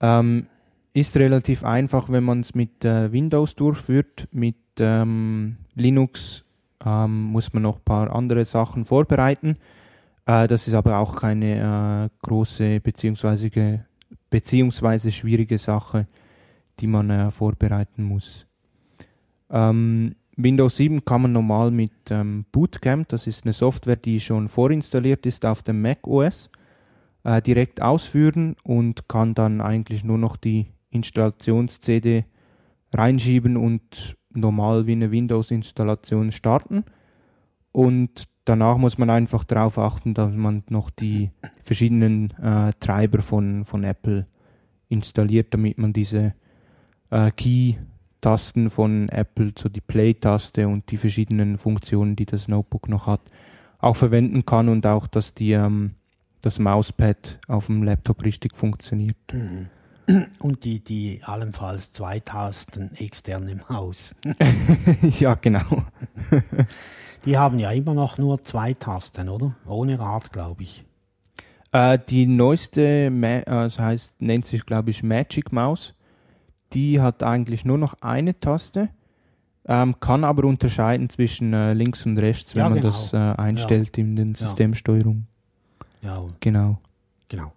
Ähm, 0.00 0.46
ist 0.94 1.16
relativ 1.18 1.64
einfach, 1.64 2.08
wenn 2.08 2.24
man 2.24 2.40
es 2.40 2.54
mit 2.54 2.84
äh, 2.84 3.12
Windows 3.12 3.54
durchführt. 3.54 4.28
Mit 4.32 4.56
ähm, 4.78 5.56
Linux 5.74 6.44
ähm, 6.84 7.24
muss 7.24 7.52
man 7.52 7.64
noch 7.64 7.76
ein 7.76 7.84
paar 7.84 8.14
andere 8.14 8.46
Sachen 8.46 8.86
vorbereiten. 8.86 9.58
Äh, 10.24 10.46
das 10.46 10.66
ist 10.68 10.74
aber 10.74 10.98
auch 10.98 11.16
keine 11.16 12.10
äh, 12.10 12.26
große 12.26 12.80
ge- 12.80 13.80
beziehungsweise 14.30 15.12
schwierige 15.12 15.58
Sache 15.58 16.06
die 16.80 16.86
man 16.86 17.10
äh, 17.10 17.30
vorbereiten 17.30 18.04
muss. 18.04 18.46
Ähm, 19.50 20.16
Windows 20.36 20.76
7 20.76 21.04
kann 21.04 21.22
man 21.22 21.32
normal 21.32 21.70
mit 21.70 21.92
ähm, 22.10 22.44
Bootcamp, 22.50 23.08
das 23.08 23.26
ist 23.26 23.44
eine 23.44 23.52
Software, 23.52 23.96
die 23.96 24.18
schon 24.18 24.48
vorinstalliert 24.48 25.26
ist 25.26 25.46
auf 25.46 25.62
dem 25.62 25.80
Mac 25.80 26.06
OS, 26.06 26.50
äh, 27.22 27.40
direkt 27.40 27.80
ausführen 27.80 28.56
und 28.64 29.08
kann 29.08 29.34
dann 29.34 29.60
eigentlich 29.60 30.02
nur 30.02 30.18
noch 30.18 30.36
die 30.36 30.66
Installations-CD 30.94 32.24
reinschieben 32.92 33.56
und 33.56 34.16
normal 34.30 34.86
wie 34.86 34.92
eine 34.92 35.10
Windows-Installation 35.10 36.32
starten. 36.32 36.84
Und 37.72 38.24
danach 38.44 38.78
muss 38.78 38.98
man 38.98 39.10
einfach 39.10 39.44
darauf 39.44 39.78
achten, 39.78 40.14
dass 40.14 40.32
man 40.32 40.62
noch 40.68 40.90
die 40.90 41.30
verschiedenen 41.62 42.30
äh, 42.40 42.72
Treiber 42.80 43.20
von, 43.22 43.64
von 43.64 43.84
Apple 43.84 44.26
installiert, 44.88 45.52
damit 45.52 45.78
man 45.78 45.92
diese 45.92 46.34
äh, 47.10 47.30
Key-Tasten 47.30 48.70
von 48.70 49.08
Apple, 49.08 49.52
so 49.58 49.68
die 49.68 49.80
Play-Taste 49.80 50.68
und 50.68 50.90
die 50.90 50.96
verschiedenen 50.96 51.58
Funktionen, 51.58 52.16
die 52.16 52.26
das 52.26 52.48
Notebook 52.48 52.88
noch 52.88 53.06
hat, 53.06 53.20
auch 53.78 53.96
verwenden 53.96 54.44
kann 54.44 54.68
und 54.68 54.86
auch, 54.86 55.06
dass 55.06 55.34
die, 55.34 55.52
ähm, 55.52 55.92
das 56.40 56.58
Mauspad 56.58 57.40
auf 57.48 57.66
dem 57.66 57.82
Laptop 57.82 58.24
richtig 58.24 58.56
funktioniert. 58.56 59.16
Und 60.38 60.64
die, 60.64 60.80
die 60.84 61.20
allenfalls 61.24 61.92
zwei 61.92 62.20
Tasten 62.20 62.90
extern 62.96 63.48
im 63.48 63.66
Haus. 63.68 64.14
ja, 65.18 65.34
genau. 65.34 65.84
Die 67.24 67.38
haben 67.38 67.58
ja 67.58 67.70
immer 67.70 67.94
noch 67.94 68.18
nur 68.18 68.42
zwei 68.42 68.74
Tasten, 68.74 69.28
oder? 69.30 69.54
Ohne 69.66 69.98
Rad, 69.98 70.32
glaube 70.32 70.62
ich. 70.64 70.84
Äh, 71.72 71.98
die 72.08 72.26
neueste, 72.26 73.10
Ma 73.10 73.40
das 73.40 73.78
heißt, 73.78 74.20
nennt 74.20 74.44
sich, 74.44 74.66
glaube 74.66 74.90
ich, 74.90 75.02
Magic 75.02 75.52
Mouse. 75.52 75.94
Die 76.74 77.00
hat 77.00 77.22
eigentlich 77.22 77.64
nur 77.64 77.78
noch 77.78 77.94
eine 78.02 78.38
Taste, 78.38 78.90
ähm, 79.66 79.98
kann 80.00 80.24
aber 80.24 80.44
unterscheiden 80.44 81.08
zwischen 81.08 81.52
äh, 81.54 81.72
links 81.72 82.04
und 82.04 82.18
rechts, 82.18 82.54
wenn 82.54 82.60
Ja, 82.60 82.68
man 82.68 82.78
genau. 82.80 82.88
das 82.90 83.12
äh, 83.14 83.16
einstellt 83.16 83.96
in 83.96 84.16
den 84.16 84.28
Ja. 84.34 84.34
Systemsteuerung. 84.46 85.26
Ja, 86.02 86.22
Genau. 86.40 86.78
genau. 87.28 87.52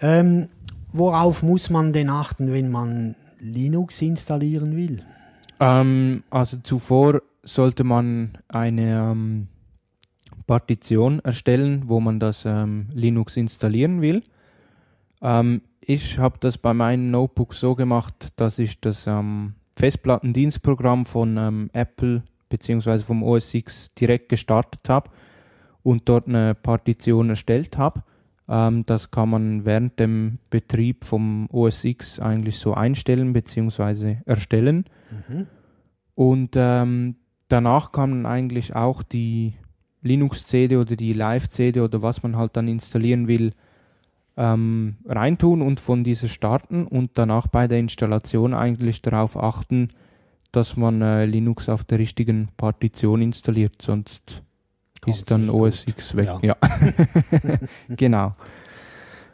Ähm, 0.00 0.48
worauf 0.92 1.42
muss 1.42 1.70
man 1.70 1.92
denn 1.92 2.10
achten, 2.10 2.52
wenn 2.52 2.70
man 2.70 3.14
Linux 3.38 4.00
installieren 4.02 4.76
will? 4.76 5.02
Ähm, 5.60 6.22
also 6.30 6.58
zuvor 6.58 7.22
sollte 7.42 7.84
man 7.84 8.38
eine 8.48 9.10
ähm, 9.12 9.48
Partition 10.46 11.20
erstellen, 11.20 11.84
wo 11.86 12.00
man 12.00 12.20
das 12.20 12.44
ähm, 12.44 12.86
Linux 12.92 13.36
installieren 13.36 14.00
will. 14.00 14.22
Ähm, 15.20 15.62
ich 15.80 16.18
habe 16.18 16.36
das 16.40 16.58
bei 16.58 16.74
meinem 16.74 17.10
Notebook 17.10 17.54
so 17.54 17.74
gemacht, 17.74 18.28
dass 18.36 18.58
ich 18.58 18.80
das 18.80 19.06
ähm, 19.06 19.54
Festplattendienstprogramm 19.76 21.04
von 21.04 21.36
ähm, 21.36 21.70
Apple 21.72 22.22
bzw. 22.48 23.00
vom 23.00 23.22
OS 23.22 23.54
X 23.54 23.90
direkt 23.94 24.28
gestartet 24.28 24.88
habe 24.88 25.10
und 25.82 26.08
dort 26.08 26.28
eine 26.28 26.54
Partition 26.54 27.30
erstellt 27.30 27.78
habe. 27.78 28.02
Ähm, 28.52 28.84
das 28.84 29.10
kann 29.10 29.30
man 29.30 29.64
während 29.64 29.98
dem 29.98 30.38
Betrieb 30.50 31.06
vom 31.06 31.48
OS 31.50 31.84
X 31.84 32.20
eigentlich 32.20 32.58
so 32.58 32.74
einstellen 32.74 33.32
bzw. 33.32 34.18
erstellen. 34.26 34.84
Und 36.14 36.50
ähm, 36.56 37.16
danach 37.48 37.92
kann 37.92 38.10
man 38.10 38.26
eigentlich 38.26 38.76
auch 38.76 39.02
die 39.02 39.54
Linux-CD 40.02 40.76
oder 40.76 40.96
die 40.96 41.14
Live-CD 41.14 41.80
oder 41.80 42.02
was 42.02 42.22
man 42.22 42.36
halt 42.36 42.54
dann 42.56 42.68
installieren 42.68 43.26
will, 43.26 43.52
ähm, 44.36 44.96
reintun 45.06 45.62
und 45.62 45.80
von 45.80 46.04
dieser 46.04 46.28
starten 46.28 46.86
und 46.86 47.12
danach 47.14 47.46
bei 47.46 47.68
der 47.68 47.78
Installation 47.78 48.52
eigentlich 48.52 49.00
darauf 49.00 49.36
achten, 49.36 49.88
dass 50.50 50.76
man 50.76 51.00
äh, 51.00 51.24
Linux 51.24 51.70
auf 51.70 51.84
der 51.84 51.98
richtigen 51.98 52.48
Partition 52.58 53.22
installiert, 53.22 53.80
sonst 53.80 54.42
ist 55.06 55.30
dann 55.30 55.42
nicht 55.42 55.50
OS. 55.54 55.86
X 55.86 56.16
weg. 56.16 56.26
Ja. 56.26 56.40
Ja. 56.42 56.56
genau. 57.88 58.34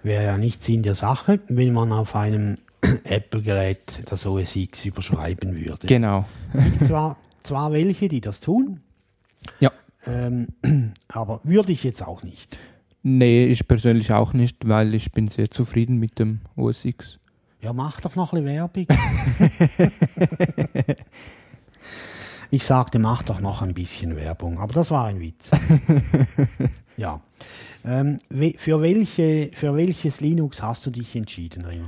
Wäre 0.02 0.24
ja 0.24 0.38
nichts 0.38 0.68
in 0.68 0.82
der 0.82 0.94
Sache, 0.94 1.40
wenn 1.48 1.72
man 1.72 1.92
auf 1.92 2.14
einem 2.14 2.58
Apple-Gerät 3.04 4.04
das 4.06 4.24
OS 4.26 4.56
X 4.56 4.84
überschreiben 4.84 5.54
würde. 5.56 5.86
Genau. 5.86 6.24
gibt 6.52 6.84
zwar, 6.84 7.16
zwar 7.42 7.72
welche, 7.72 8.08
die 8.08 8.20
das 8.20 8.40
tun, 8.40 8.80
Ja. 9.60 9.72
ähm, 10.06 10.48
aber 11.08 11.40
würde 11.44 11.72
ich 11.72 11.84
jetzt 11.84 12.02
auch 12.06 12.22
nicht. 12.22 12.58
Nee, 13.02 13.46
ich 13.46 13.66
persönlich 13.68 14.12
auch 14.12 14.32
nicht, 14.32 14.68
weil 14.68 14.94
ich 14.94 15.12
bin 15.12 15.28
sehr 15.28 15.50
zufrieden 15.50 15.98
mit 15.98 16.18
dem 16.18 16.40
OS 16.56 16.84
X. 16.84 17.18
Ja, 17.60 17.72
mach 17.72 18.00
doch 18.00 18.14
noch 18.14 18.32
eine 18.32 18.44
Werbung. 18.44 18.86
ich 22.50 22.64
sagte, 22.64 22.98
mach 22.98 23.22
doch 23.22 23.40
noch 23.40 23.62
ein 23.62 23.74
bisschen 23.74 24.16
Werbung, 24.16 24.58
aber 24.58 24.72
das 24.72 24.90
war 24.90 25.06
ein 25.06 25.20
Witz. 25.20 25.50
ja. 26.96 27.20
Ähm, 27.84 28.18
für, 28.56 28.80
welche, 28.82 29.50
für 29.52 29.74
welches 29.76 30.20
Linux 30.20 30.62
hast 30.62 30.86
du 30.86 30.90
dich 30.90 31.14
entschieden, 31.14 31.64
Remo? 31.64 31.86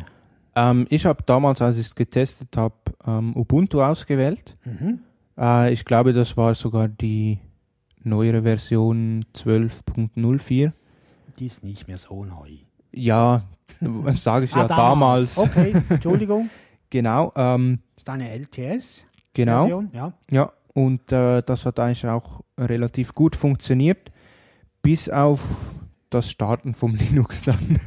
Ähm, 0.55 0.87
ich 0.90 1.07
habe 1.07 1.23
damals, 1.25 1.62
als 1.62 1.76
ich 1.76 1.87
es 1.87 1.95
getestet 1.95 2.57
habe, 2.57 2.75
ähm, 3.07 3.37
Ubuntu 3.37 3.83
ausgewählt. 3.83 4.57
Mhm. 4.64 5.00
Äh, 5.38 5.73
ich 5.73 5.85
glaube, 5.85 6.12
das 6.12 6.37
war 6.37 6.55
sogar 6.55 6.88
die 6.88 7.38
neuere 8.02 8.43
Version 8.43 9.25
12.04. 9.35 10.73
Die 11.38 11.47
ist 11.47 11.64
nicht 11.64 11.88
mehr 11.88 11.99
so 11.99 12.25
neu. 12.25 12.50
Ja, 12.93 13.43
das 13.81 14.23
sage 14.23 14.45
ich 14.47 14.52
ja 14.52 14.64
Ah, 14.64 14.69
damals. 14.69 15.38
Okay, 15.38 15.73
Entschuldigung. 15.88 16.50
Genau, 16.90 17.33
ähm, 17.37 17.79
ist 17.97 18.09
eine 18.09 18.29
LTS-Version? 18.31 19.10
Genau. 19.35 19.85
Ja. 19.93 20.13
Ja, 20.31 20.53
und 20.75 21.13
äh, 21.13 21.43
das 21.43 21.67
hat 21.67 21.79
eigentlich 21.79 22.07
auch 22.07 22.43
relativ 22.59 23.15
gut 23.15 23.37
funktioniert, 23.37 24.11
bis 24.83 25.09
auf 25.09 25.75
das 26.11 26.31
Starten 26.31 26.75
vom 26.75 26.95
Linux 26.97 27.43
dann. 27.43 27.81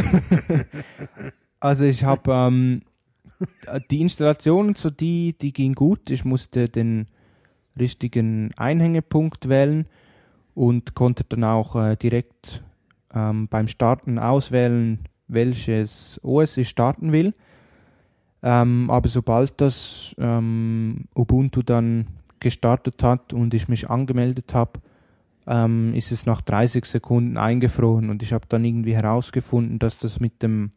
also 1.60 1.84
ich 1.84 2.04
habe 2.04 2.30
ähm, 2.32 2.82
die 3.90 4.00
Installation, 4.00 4.74
so 4.74 4.90
die, 4.90 5.36
die 5.38 5.52
ging 5.52 5.74
gut. 5.74 6.10
Ich 6.10 6.24
musste 6.24 6.68
den 6.68 7.06
richtigen 7.78 8.50
Einhängepunkt 8.56 9.48
wählen 9.48 9.86
und 10.54 10.94
konnte 10.94 11.24
dann 11.24 11.44
auch 11.44 11.74
äh, 11.76 11.96
direkt 11.96 12.62
ähm, 13.14 13.48
beim 13.48 13.68
Starten 13.68 14.18
auswählen, 14.18 15.00
welches 15.28 16.20
OS 16.22 16.56
ich 16.56 16.68
starten 16.68 17.12
will. 17.12 17.34
Ähm, 18.42 18.90
aber 18.90 19.08
sobald 19.08 19.60
das 19.60 20.14
ähm, 20.18 21.04
Ubuntu 21.14 21.62
dann 21.62 22.08
gestartet 22.40 23.02
hat 23.02 23.32
und 23.32 23.54
ich 23.54 23.68
mich 23.68 23.88
angemeldet 23.88 24.52
habe, 24.52 24.80
ähm, 25.46 25.94
ist 25.94 26.12
es 26.12 26.26
nach 26.26 26.40
30 26.40 26.84
Sekunden 26.84 27.36
eingefroren 27.36 28.10
und 28.10 28.22
ich 28.22 28.32
habe 28.32 28.46
dann 28.48 28.64
irgendwie 28.64 28.94
herausgefunden, 28.94 29.78
dass 29.78 29.98
das 29.98 30.20
mit 30.20 30.42
dem 30.42 30.72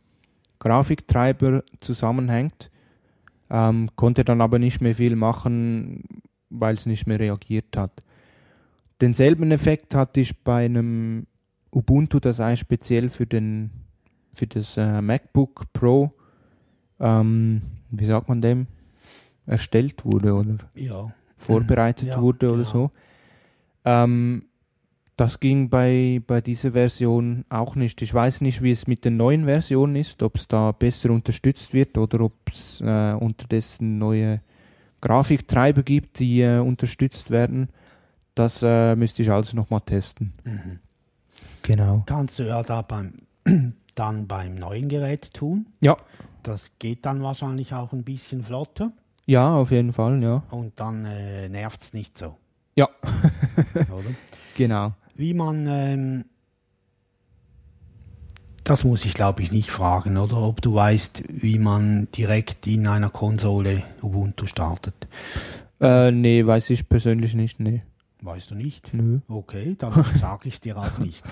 Grafiktreiber 0.60 1.64
zusammenhängt, 1.80 2.72
ähm, 3.50 3.90
konnte 3.96 4.24
dann 4.24 4.42
aber 4.42 4.60
nicht 4.60 4.82
mehr 4.82 4.96
viel 4.96 5.16
machen, 5.16 6.04
weil 6.50 6.76
es 6.76 6.86
nicht 6.86 7.08
mehr 7.08 7.20
reagiert 7.20 7.76
hat. 7.78 8.04
Denselben 9.02 9.52
Effekt 9.52 9.94
hatte 9.94 10.22
ich 10.22 10.44
bei 10.44 10.66
einem 10.66 11.28
Ubuntu, 11.72 12.20
das 12.20 12.40
eigentlich 12.40 12.62
speziell 12.62 13.10
für, 13.10 13.26
den, 13.26 13.72
für 14.34 14.48
das 14.48 14.78
äh, 14.78 15.02
MacBook 15.02 15.66
Pro 15.74 16.14
ähm, 17.00 17.62
wie 17.90 18.06
sagt 18.06 18.30
man 18.30 18.42
dem, 18.42 18.68
erstellt 19.46 20.06
wurde 20.06 20.34
oder 20.34 20.58
ja. 20.76 21.12
vorbereitet 21.38 22.10
Ja, 22.10 22.22
wurde 22.22 22.48
oder 22.52 22.64
genau. 22.64 22.70
so. 22.70 22.92
Ähm, 23.86 24.46
das 25.18 25.40
ging 25.40 25.70
bei, 25.70 26.22
bei 26.28 26.42
dieser 26.42 26.74
Version 26.74 27.46
auch 27.50 27.76
nicht. 27.76 28.02
Ich 28.02 28.14
weiß 28.14 28.42
nicht, 28.42 28.62
wie 28.62 28.72
es 28.72 28.86
mit 28.86 29.06
den 29.06 29.16
neuen 29.16 29.46
Versionen 29.46 29.96
ist, 29.96 30.22
ob 30.24 30.36
es 30.36 30.48
da 30.48 30.72
besser 30.74 31.10
unterstützt 31.12 31.74
wird 31.74 31.98
oder 31.98 32.20
ob 32.22 32.34
es 32.52 32.82
äh, 32.82 33.14
unterdessen 33.14 33.98
neue 33.98 34.42
Grafiktreiber 35.00 35.84
gibt, 35.84 36.20
die 36.20 36.42
äh, 36.42 36.60
unterstützt 36.60 37.32
werden. 37.32 37.70
Das 38.34 38.62
äh, 38.62 38.96
müsste 38.96 39.22
ich 39.22 39.32
also 39.32 39.56
nochmal 39.56 39.82
testen. 39.82 40.34
Mhm. 40.44 40.80
Genau. 41.62 42.04
Kannst 42.06 42.40
du 42.40 42.44
ja 42.44 42.62
da 42.62 42.82
beim, 42.82 43.14
dann 43.96 44.28
beim 44.28 44.56
neuen 44.56 44.90
Gerät 44.90 45.34
tun. 45.34 45.68
Ja. 45.82 45.98
Das 46.44 46.72
geht 46.80 47.06
dann 47.06 47.24
wahrscheinlich 47.24 47.74
auch 47.74 47.92
ein 47.92 48.04
bisschen 48.04 48.44
flotter 48.44 48.92
Ja, 49.26 49.56
auf 49.56 49.72
jeden 49.72 49.94
Fall, 49.94 50.22
ja. 50.22 50.44
und 50.52 50.80
dann 50.80 51.06
äh, 51.06 51.50
nervt 51.50 51.82
es 51.82 51.94
nicht 51.94 52.18
so. 52.18 52.38
Ja. 52.76 52.90
oder? 53.76 54.12
Genau. 54.56 54.94
Wie 55.16 55.34
man, 55.34 55.66
ähm, 55.68 56.26
das 58.64 58.84
muss 58.84 59.06
ich 59.06 59.14
glaube 59.14 59.42
ich 59.42 59.52
nicht 59.52 59.72
fragen, 59.72 60.18
oder? 60.18 60.38
Ob 60.38 60.62
du 60.62 60.76
weißt, 60.76 61.24
wie 61.30 61.58
man 61.60 62.08
direkt 62.12 62.68
in 62.68 62.88
einer 62.88 63.10
Konsole 63.10 63.84
Ubuntu 64.02 64.46
startet. 64.48 64.96
Äh, 65.80 66.12
nee, 66.12 66.46
weiß 66.46 66.70
ich 66.72 66.88
persönlich 66.88 67.34
nicht, 67.34 67.60
nee. 67.60 67.84
Weißt 68.22 68.52
du 68.52 68.56
nicht? 68.56 68.94
Nö. 68.94 69.20
Okay, 69.28 69.76
dann 69.78 70.04
sage 70.20 70.48
ich 70.48 70.56
es 70.56 70.62
dir 70.62 70.78
auch 70.78 70.98
nicht. 70.98 71.24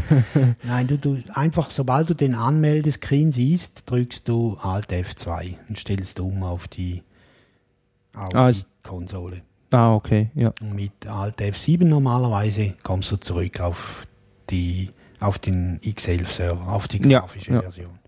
Nein, 0.64 0.86
du, 0.86 0.98
du 0.98 1.22
einfach, 1.34 1.70
sobald 1.70 2.08
du 2.10 2.14
den 2.14 2.34
Anmeldescreen 2.34 3.32
siehst, 3.32 3.82
drückst 3.86 4.28
du 4.28 4.56
Alt 4.60 4.90
F2 4.92 5.56
und 5.68 5.78
stellst 5.78 6.20
um 6.20 6.42
auf 6.42 6.68
die, 6.68 7.02
auf 8.14 8.34
Ah, 8.34 8.52
die 8.52 8.62
Konsole. 8.82 9.42
Ah, 9.70 9.94
okay, 9.94 10.30
ja. 10.34 10.52
Und 10.60 10.74
mit 10.74 11.06
Alt 11.06 11.40
F7 11.40 11.84
normalerweise 11.84 12.74
kommst 12.82 13.12
du 13.12 13.16
zurück 13.16 13.60
auf 13.60 14.06
die, 14.50 14.90
auf 15.20 15.38
den 15.38 15.78
X11-Server, 15.80 16.68
auf 16.72 16.88
die 16.88 17.02
Ja, 17.08 17.20
grafische 17.20 17.52
ja. 17.52 17.60
Version. 17.60 17.98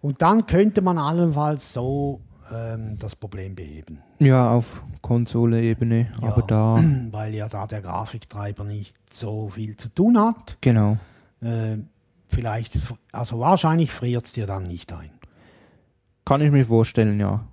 Und 0.00 0.22
dann 0.22 0.46
könnte 0.46 0.82
man 0.82 0.98
allenfalls 0.98 1.72
so 1.72 2.20
ähm, 2.52 2.98
das 2.98 3.16
Problem 3.16 3.54
beheben. 3.54 4.00
Ja, 4.18 4.50
auf 4.52 4.82
Konsole-Ebene, 5.02 6.08
Ja. 6.22 6.28
aber 6.28 6.42
da, 6.42 6.82
Weil 7.12 7.34
ja 7.34 7.48
da 7.48 7.66
der 7.66 7.80
Grafiktreiber 7.82 8.64
nicht 8.64 8.94
so 9.12 9.48
viel 9.48 9.76
zu 9.76 9.88
tun 9.88 10.18
hat. 10.18 10.58
genau. 10.60 10.98
Äh, 11.40 11.76
vielleicht, 12.28 12.78
also 13.12 13.38
wahrscheinlich 13.40 13.90
friert 13.92 14.26
es 14.26 14.32
dir 14.32 14.46
dann 14.46 14.66
nicht 14.66 14.92
ein. 14.92 15.10
Kann 16.24 16.40
ich 16.40 16.50
mir 16.50 16.64
vorstellen, 16.64 17.20
ja. 17.20 17.46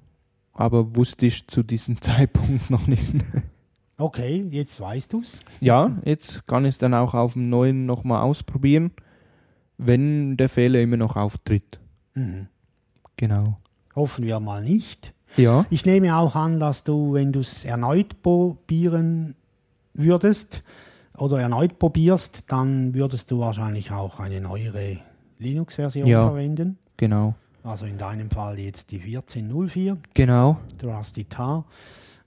Aber 0.54 0.96
wusste 0.96 1.26
ich 1.26 1.48
zu 1.48 1.64
diesem 1.64 2.02
Zeitpunkt 2.02 2.70
noch 2.70 2.88
nicht. 2.88 3.14
Okay, 3.98 4.46
jetzt 4.50 4.80
weißt 4.80 5.14
du's. 5.14 5.40
ja, 5.62 5.92
jetzt 6.04 6.48
kann 6.48 6.66
ich 6.66 6.70
es 6.76 6.78
dann 6.80 6.94
auch 6.94 7.14
auf 7.14 7.34
dem 7.34 7.50
neuen 7.50 7.86
nochmal 7.86 8.22
ausprobieren, 8.24 8.92
wenn 9.78 10.36
der 10.38 10.50
Fehler 10.50 10.82
immer 10.82 10.98
noch 10.98 11.16
auftritt. 11.16 11.80
Mhm. 12.16 12.48
Genau. 13.18 13.58
Hoffen 13.96 14.26
wir 14.26 14.40
mal 14.40 14.64
nicht. 14.64 15.14
Ja, 15.38 15.66
Ich 15.70 15.86
nehme 15.86 16.16
auch 16.18 16.36
an, 16.36 16.60
dass 16.60 16.84
du, 16.84 17.14
wenn 17.14 17.32
du 17.32 17.40
es 17.40 17.66
erneut 17.66 18.22
probieren 18.22 19.36
würdest 19.94 20.64
oder 21.18 21.40
erneut 21.40 21.80
probierst, 21.80 22.46
dann 22.50 22.94
würdest 22.94 23.32
du 23.32 23.40
wahrscheinlich 23.40 23.92
auch 23.92 24.20
eine 24.20 24.42
neuere 24.42 25.00
Linux-Version 25.40 26.08
Ja. 26.08 26.26
verwenden. 26.28 26.78
genau. 26.98 27.36
Also 27.64 27.86
in 27.86 27.98
deinem 27.98 28.30
Fall 28.30 28.60
jetzt 28.60 28.92
die 28.92 29.00
1404. 29.00 29.98
Genau. 30.14 30.58
Trusty 30.80 31.24
Tar 31.24 31.64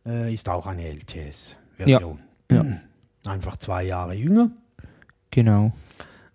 äh, 0.06 0.32
ist 0.32 0.48
auch 0.48 0.66
eine 0.66 0.82
LTS-Version. 0.88 2.18
Ja. 2.50 2.64
Einfach 3.28 3.56
zwei 3.58 3.84
Jahre 3.84 4.14
jünger. 4.14 4.50
Genau. 5.30 5.72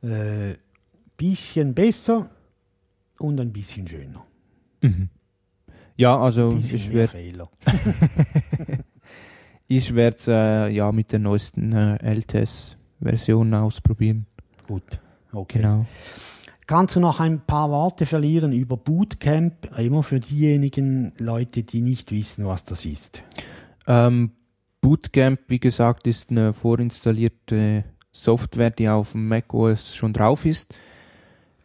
Äh, 0.03 0.53
bisschen 1.17 1.73
besser 1.73 2.29
und 3.19 3.39
ein 3.39 3.51
bisschen 3.51 3.87
schöner. 3.87 4.23
Mhm. 4.81 5.09
Ja, 6.01 6.17
also 6.19 6.57
ich 6.57 6.91
werde 6.91 7.13
ich 9.67 9.93
werd's, 9.93 10.27
äh, 10.27 10.69
ja 10.69 10.91
mit 10.91 11.11
der 11.11 11.19
neuesten 11.19 11.73
äh, 11.73 11.97
LTS-Version 12.01 13.53
ausprobieren. 13.53 14.25
Gut. 14.67 14.99
Okay. 15.31 15.59
Genau. 15.59 15.85
Kannst 16.65 16.95
du 16.95 16.99
noch 17.01 17.19
ein 17.19 17.41
paar 17.45 17.69
Worte 17.69 18.07
verlieren 18.07 18.51
über 18.51 18.77
Bootcamp, 18.77 19.77
immer 19.77 20.01
für 20.01 20.19
diejenigen 20.19 21.13
Leute, 21.19 21.61
die 21.61 21.81
nicht 21.81 22.11
wissen, 22.11 22.47
was 22.47 22.63
das 22.63 22.83
ist? 22.83 23.21
Ähm, 23.85 24.31
Bootcamp, 24.81 25.41
wie 25.49 25.59
gesagt, 25.59 26.07
ist 26.07 26.31
eine 26.31 26.51
vorinstallierte 26.53 27.83
Software, 28.11 28.71
die 28.71 28.89
auf 28.89 29.11
dem 29.11 29.27
macOS 29.27 29.95
schon 29.95 30.13
drauf 30.13 30.45
ist. 30.45 30.73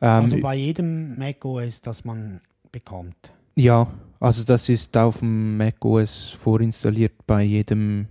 Ähm, 0.03 0.25
also 0.25 0.39
bei 0.43 0.57
jedem 0.57 1.19
macOS, 1.19 1.81
das 1.81 2.05
man 2.05 2.43
bekommt. 2.71 3.33
ja, 3.55 3.89
also 4.21 4.45
das 4.45 4.69
ist 4.69 4.97
auf 4.97 5.19
dem 5.21 5.57
macOS 5.57 6.31
vorinstalliert 6.31 7.27
bei 7.27 7.43
jedem 7.43 8.07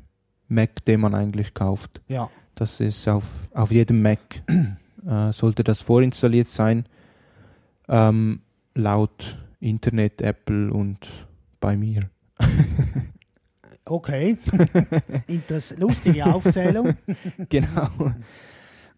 Mac, 0.47 0.83
den 0.85 1.01
man 1.01 1.15
eigentlich 1.15 1.53
kauft. 1.53 2.01
Ja. 2.07 2.29
Das 2.53 2.79
ist 2.79 3.07
auf, 3.07 3.49
auf 3.53 3.71
jedem 3.71 4.01
Mac 4.01 4.19
äh, 5.07 5.31
sollte 5.31 5.63
das 5.63 5.81
vorinstalliert 5.81 6.49
sein. 6.49 6.85
Ähm, 7.87 8.41
laut 8.73 9.37
Internet, 9.59 10.21
Apple 10.21 10.71
und 10.71 11.07
bei 11.59 11.75
mir. 11.75 12.01
Okay. 13.87 14.37
Interess 15.27 15.77
lustige 15.77 16.25
Aufzählung. 16.25 16.95
genau. 17.49 17.89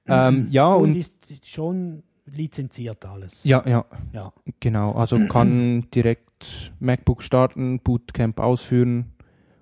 ähm, 0.08 0.48
ja, 0.50 0.74
und 0.74 0.92
und 0.92 0.96
ist 0.96 1.18
schon 1.46 2.04
lizenziert 2.28 3.06
alles. 3.06 3.44
ja, 3.44 3.64
ja, 3.68 3.86
Ja. 4.14 4.34
genau. 4.60 4.92
Also 4.94 5.18
kann 5.28 5.90
direkt 5.96 6.72
MacBook 6.80 7.24
starten, 7.24 7.80
Bootcamp 7.80 8.40
ausführen, 8.40 9.14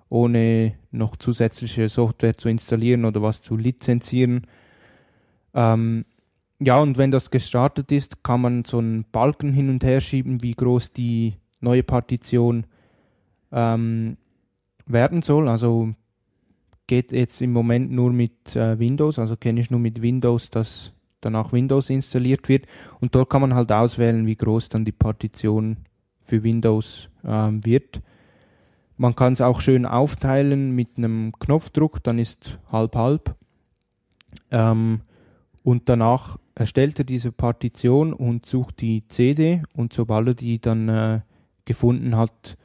ohne 0.08 0.74
noch 0.90 1.16
zusätzliche 1.16 1.88
Software 1.88 2.36
zu 2.36 2.48
installieren 2.48 3.04
oder 3.04 3.22
was 3.22 3.42
zu 3.42 3.56
lizenzieren. 3.56 4.46
Ähm, 5.54 6.04
ja, 6.58 6.78
und 6.80 6.96
wenn 6.98 7.10
das 7.10 7.30
gestartet 7.30 7.92
ist, 7.92 8.22
kann 8.22 8.40
man 8.40 8.64
so 8.64 8.78
einen 8.78 9.04
Balken 9.10 9.52
hin 9.52 9.68
und 9.68 9.84
her 9.84 10.00
schieben, 10.00 10.42
wie 10.42 10.52
groß 10.54 10.92
die 10.92 11.34
neue 11.60 11.82
Partition 11.82 12.66
ähm, 13.52 14.16
werden 14.86 15.22
soll. 15.22 15.48
Also 15.48 15.94
geht 16.86 17.12
jetzt 17.12 17.40
im 17.42 17.52
Moment 17.52 17.90
nur 17.90 18.12
mit 18.12 18.54
äh, 18.56 18.78
Windows, 18.78 19.18
also 19.18 19.36
kenne 19.36 19.60
ich 19.60 19.70
nur 19.70 19.80
mit 19.80 20.00
Windows, 20.02 20.50
danach 21.20 21.52
Windows 21.52 21.90
installiert 21.90 22.48
wird. 22.48 22.66
Und 23.00 23.14
dort 23.14 23.30
kann 23.30 23.40
man 23.40 23.54
halt 23.54 23.72
auswählen, 23.72 24.26
wie 24.26 24.36
groß 24.36 24.68
dann 24.68 24.84
die 24.84 24.92
Partition 24.92 25.78
für 26.22 26.42
Windows 26.42 27.08
ähm, 27.24 27.64
wird. 27.64 28.02
Man 28.96 29.14
kann 29.14 29.34
es 29.34 29.40
auch 29.40 29.60
schön 29.60 29.84
aufteilen 29.84 30.74
mit 30.74 30.96
einem 30.96 31.32
Knopfdruck, 31.38 32.02
dann 32.02 32.18
ist 32.18 32.58
halb 32.72 32.96
halb. 32.96 33.34
Ähm, 34.50 35.00
und 35.62 35.88
danach 35.88 36.38
erstellt 36.54 36.98
er 36.98 37.04
diese 37.04 37.32
Partition 37.32 38.12
und 38.12 38.46
sucht 38.46 38.80
die 38.80 39.06
CD 39.06 39.62
und 39.74 39.92
sobald 39.92 40.28
er 40.28 40.34
die 40.34 40.60
dann 40.60 40.88
äh, 40.88 41.20
gefunden 41.64 42.16
hat, 42.16 42.56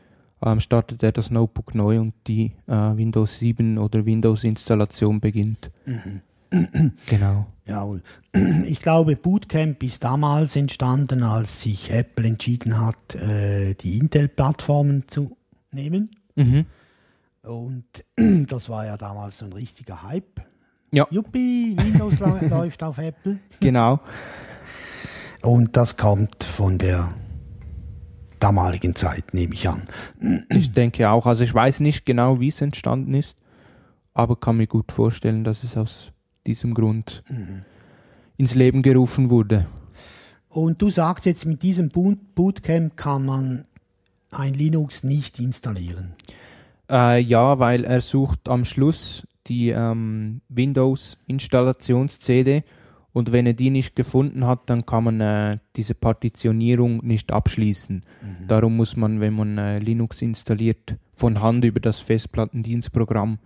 ähm, 0.43 0.59
startet 0.59 1.03
er 1.03 1.11
das 1.11 1.29
Notebook 1.31 1.75
neu 1.75 1.99
und 1.99 2.13
die 2.27 2.53
äh, 2.67 2.71
Windows 2.71 3.39
7 3.39 3.77
oder 3.77 4.05
Windows 4.05 4.43
Installation 4.43 5.19
beginnt. 5.19 5.71
Genau. 7.07 7.47
Jawohl. 7.65 8.01
Ich 8.65 8.81
glaube, 8.81 9.15
Bootcamp 9.15 9.81
ist 9.83 10.03
damals 10.03 10.55
entstanden, 10.55 11.23
als 11.23 11.61
sich 11.61 11.91
Apple 11.91 12.27
entschieden 12.27 12.79
hat, 12.79 13.15
äh, 13.15 13.73
die 13.75 13.97
Intel-Plattformen 13.97 15.07
zu 15.07 15.37
nehmen. 15.71 16.11
Mhm. 16.35 16.65
Und 17.43 17.85
das 18.49 18.69
war 18.69 18.85
ja 18.85 18.97
damals 18.97 19.37
so 19.37 19.45
ein 19.45 19.53
richtiger 19.53 20.03
Hype. 20.03 20.41
Ja. 20.91 21.07
Juppie, 21.09 21.75
Windows 21.77 22.19
läuft 22.49 22.83
auf 22.83 22.97
Apple. 22.97 23.39
Genau. 23.59 23.99
Und 25.41 25.75
das 25.77 25.97
kommt 25.97 26.43
von 26.43 26.77
der 26.77 27.13
damaligen 28.39 28.95
Zeit, 28.95 29.33
nehme 29.33 29.53
ich 29.53 29.67
an. 29.69 29.87
Ich 30.49 30.71
denke 30.71 31.09
auch. 31.09 31.25
Also 31.25 31.43
ich 31.43 31.53
weiß 31.53 31.79
nicht 31.79 32.05
genau, 32.05 32.39
wie 32.39 32.49
es 32.49 32.61
entstanden 32.61 33.13
ist, 33.13 33.37
aber 34.13 34.35
kann 34.35 34.57
mir 34.57 34.67
gut 34.67 34.91
vorstellen, 34.91 35.43
dass 35.43 35.63
es 35.63 35.77
aus 35.77 36.11
diesem 36.45 36.73
Grund 36.73 37.23
ins 38.37 38.55
Leben 38.55 38.81
gerufen 38.81 39.29
wurde. 39.29 39.67
Und 40.49 40.81
du 40.81 40.89
sagst 40.89 41.25
jetzt, 41.25 41.45
mit 41.45 41.63
diesem 41.63 41.87
Boot 41.89 42.17
Bootcamp 42.35 42.97
kann 42.97 43.25
man 43.25 43.63
ein 44.31 44.53
Linux 44.53 45.03
nicht 45.03 45.39
installieren. 45.39 46.13
Äh, 46.89 47.21
ja, 47.21 47.59
weil 47.59 47.85
er 47.85 48.01
sucht 48.01 48.49
am 48.49 48.65
Schluss 48.65 49.25
die 49.47 49.69
ähm, 49.69 50.41
Windows-Installations-CD 50.49 52.63
und 53.13 53.31
wenn 53.31 53.45
er 53.45 53.53
die 53.53 53.69
nicht 53.69 53.95
gefunden 53.95 54.45
hat, 54.45 54.69
dann 54.69 54.85
kann 54.85 55.05
man 55.05 55.21
äh, 55.21 55.57
diese 55.75 55.95
Partitionierung 55.95 57.05
nicht 57.05 57.31
abschließen. 57.31 58.03
Darum 58.47 58.77
muss 58.77 58.95
man, 58.95 59.19
wenn 59.19 59.33
man 59.33 59.57
äh, 59.57 59.79
Linux 59.79 60.21
installiert, 60.21 60.95
von 61.15 61.41
Hand 61.41 61.65
über 61.65 61.79
das 61.79 61.99
Festplattendienstprogramm 61.99 63.39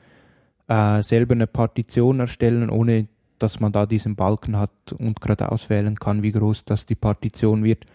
äh, 0.67 1.03
selber 1.03 1.33
eine 1.33 1.47
Partition 1.47 2.19
erstellen, 2.19 2.69
ohne 2.69 3.07
dass 3.39 3.59
man 3.59 3.71
da 3.71 3.85
diesen 3.85 4.15
Balken 4.15 4.57
hat 4.57 4.93
und 4.97 5.21
gerade 5.21 5.51
auswählen 5.51 5.99
kann, 5.99 6.23
wie 6.23 6.31
groß 6.31 6.65
das 6.65 6.85
die 6.85 6.95
Partition 6.95 7.63
wird, 7.63 7.85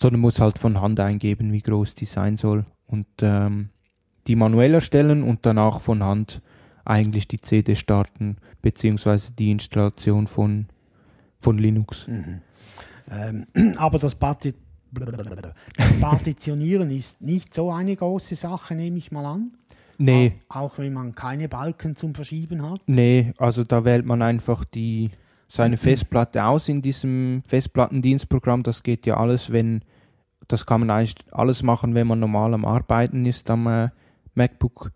sondern 0.00 0.20
muss 0.20 0.40
halt 0.40 0.58
von 0.58 0.80
Hand 0.80 1.00
eingeben, 1.00 1.52
wie 1.52 1.62
groß 1.62 1.94
die 1.94 2.04
sein 2.04 2.36
soll 2.36 2.64
und 2.86 3.06
ähm, 3.20 3.70
die 4.26 4.36
manuell 4.36 4.74
erstellen 4.74 5.22
und 5.22 5.40
danach 5.42 5.80
von 5.80 6.02
Hand 6.02 6.42
eigentlich 6.84 7.26
die 7.26 7.40
CD 7.40 7.74
starten, 7.74 8.36
beziehungsweise 8.62 9.32
die 9.32 9.50
Installation 9.50 10.26
von, 10.26 10.66
von 11.40 11.58
Linux. 11.58 12.06
Ähm, 13.10 13.46
aber 13.76 13.98
das, 13.98 14.14
Parti 14.14 14.54
das 15.76 16.00
Partitionieren 16.00 16.90
ist 16.90 17.20
nicht 17.20 17.52
so 17.52 17.70
eine 17.70 17.96
große 17.96 18.36
Sache, 18.36 18.74
nehme 18.74 18.98
ich 18.98 19.10
mal 19.12 19.26
an. 19.26 19.52
Nee, 19.98 20.32
Auch, 20.48 20.56
auch 20.56 20.78
wenn 20.78 20.92
man 20.92 21.14
keine 21.14 21.48
Balken 21.48 21.96
zum 21.96 22.14
Verschieben 22.14 22.68
hat. 22.68 22.80
nee, 22.86 23.32
also 23.38 23.64
da 23.64 23.84
wählt 23.84 24.04
man 24.04 24.22
einfach 24.22 24.64
die, 24.64 25.10
seine 25.48 25.76
Festplatte 25.76 26.44
aus 26.44 26.68
in 26.68 26.82
diesem 26.82 27.42
Festplattendienstprogramm. 27.46 28.62
Das 28.62 28.82
geht 28.82 29.06
ja 29.06 29.16
alles, 29.16 29.52
wenn, 29.52 29.82
das 30.48 30.66
kann 30.66 30.80
man 30.80 30.90
eigentlich 30.90 31.16
alles 31.32 31.62
machen, 31.62 31.94
wenn 31.94 32.06
man 32.06 32.20
normal 32.20 32.52
am 32.54 32.64
Arbeiten 32.64 33.24
ist 33.26 33.48
am 33.50 33.66
äh, 33.66 33.88
MacBook. 34.34 34.92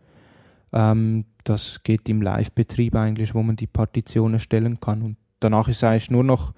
Ähm, 0.73 1.25
das 1.45 1.83
geht 1.83 2.09
im 2.09 2.21
Live-Betrieb 2.23 2.95
eigentlich, 2.95 3.35
wo 3.35 3.43
man 3.43 3.57
die 3.57 3.67
Partition 3.67 4.35
erstellen 4.35 4.79
kann. 4.81 5.03
Und 5.03 5.17
danach 5.41 5.69
ist 5.69 5.83
eigentlich 5.83 6.11
nur 6.11 6.25
noch 6.25 6.53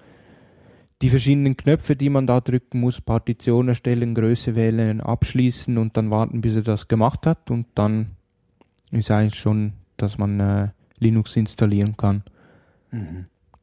die 1.01 1.09
verschiedenen 1.09 1.57
Knöpfe, 1.57 1.95
die 1.95 2.09
man 2.09 2.27
da 2.27 2.39
drücken 2.41 2.79
muss, 2.79 3.01
Partition 3.01 3.67
erstellen, 3.67 4.15
Größe 4.15 4.55
wählen, 4.55 5.01
abschließen 5.01 5.77
und 5.77 5.97
dann 5.97 6.09
warten, 6.11 6.41
bis 6.41 6.55
er 6.55 6.61
das 6.61 6.87
gemacht 6.87 7.25
hat. 7.25 7.49
Und 7.51 7.67
dann 7.75 8.11
ist 8.99 9.11
eigentlich 9.11 9.39
schon, 9.39 9.73
dass 9.97 10.17
man 10.17 10.39
äh, 10.39 10.69
Linux 10.99 11.35
installieren 11.35 11.97
kann. 11.97 12.23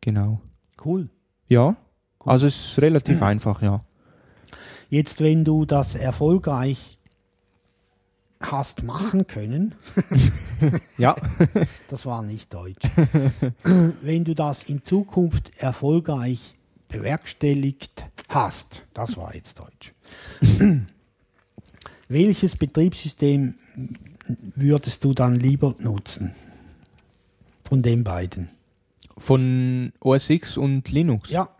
Genau. 0.00 0.40
Cool. 0.84 1.08
Ja, 1.48 1.76
also 2.24 2.46
es 2.46 2.70
ist 2.72 2.78
relativ 2.82 3.22
einfach, 3.22 3.62
ja. 3.62 3.84
Jetzt, 4.88 5.20
wenn 5.20 5.44
du 5.44 5.66
das 5.66 5.94
erfolgreich 5.94 6.98
hast 8.40 8.82
machen 8.82 9.26
können, 9.26 9.74
Ja, 10.98 11.16
das 11.88 12.06
war 12.06 12.22
nicht 12.22 12.52
Deutsch, 12.52 12.86
wenn 14.02 14.24
du 14.24 14.34
das 14.34 14.64
in 14.64 14.82
Zukunft 14.82 15.56
erfolgreich 15.58 16.56
bewerkstelligt 16.88 18.06
hast, 18.28 18.84
das 18.92 19.16
war 19.16 19.34
jetzt 19.34 19.58
Deutsch. 19.58 19.94
Welches 22.08 22.56
Betriebssystem 22.56 23.54
würdest 24.54 25.04
du 25.04 25.14
dann 25.14 25.34
lieber 25.34 25.74
nutzen? 25.78 26.32
Von 27.64 27.82
den 27.82 28.04
beiden. 28.04 28.50
von 29.16 29.92
OS 30.00 30.30
X 30.30 30.56
und 30.56 30.90
Linux. 30.90 31.30
Ja, 31.30 31.50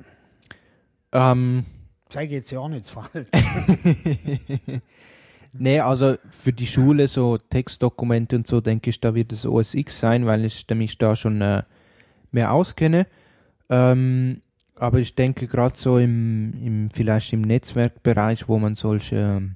Ähm, 1.13 1.65
sage 2.09 2.29
jetzt 2.29 2.51
ja 2.51 2.61
auch 2.61 2.69
nicht 2.69 2.89
falsch. 2.89 3.29
nee, 5.53 5.81
also 5.81 6.17
für 6.31 6.53
die 6.53 6.67
Schule 6.67 7.09
so 7.09 7.39
Textdokumente 7.39 8.37
und 8.37 8.47
so 8.47 8.61
denke 8.61 8.91
ich, 8.91 9.01
da 9.01 9.15
wird 9.15 9.33
es 9.33 9.47
OS 9.47 9.75
X 9.75 10.01
sein, 10.01 10.27
weil 10.27 10.45
ich 10.45 10.67
mich 10.75 10.99
da 10.99 11.17
schon 11.17 11.41
äh, 11.41 11.63
mehr 12.31 12.53
auskenne. 12.53 13.07
Ähm, 13.69 14.43
aber 14.77 14.99
ich 14.99 15.15
denke 15.15 15.47
gerade 15.47 15.77
so 15.77 15.99
im, 15.99 16.55
im 16.65 16.91
vielleicht 16.91 17.33
im 17.33 17.43
Netzwerkbereich, 17.43 18.49
wo 18.49 18.59
man 18.59 18.75
solche 18.75 19.51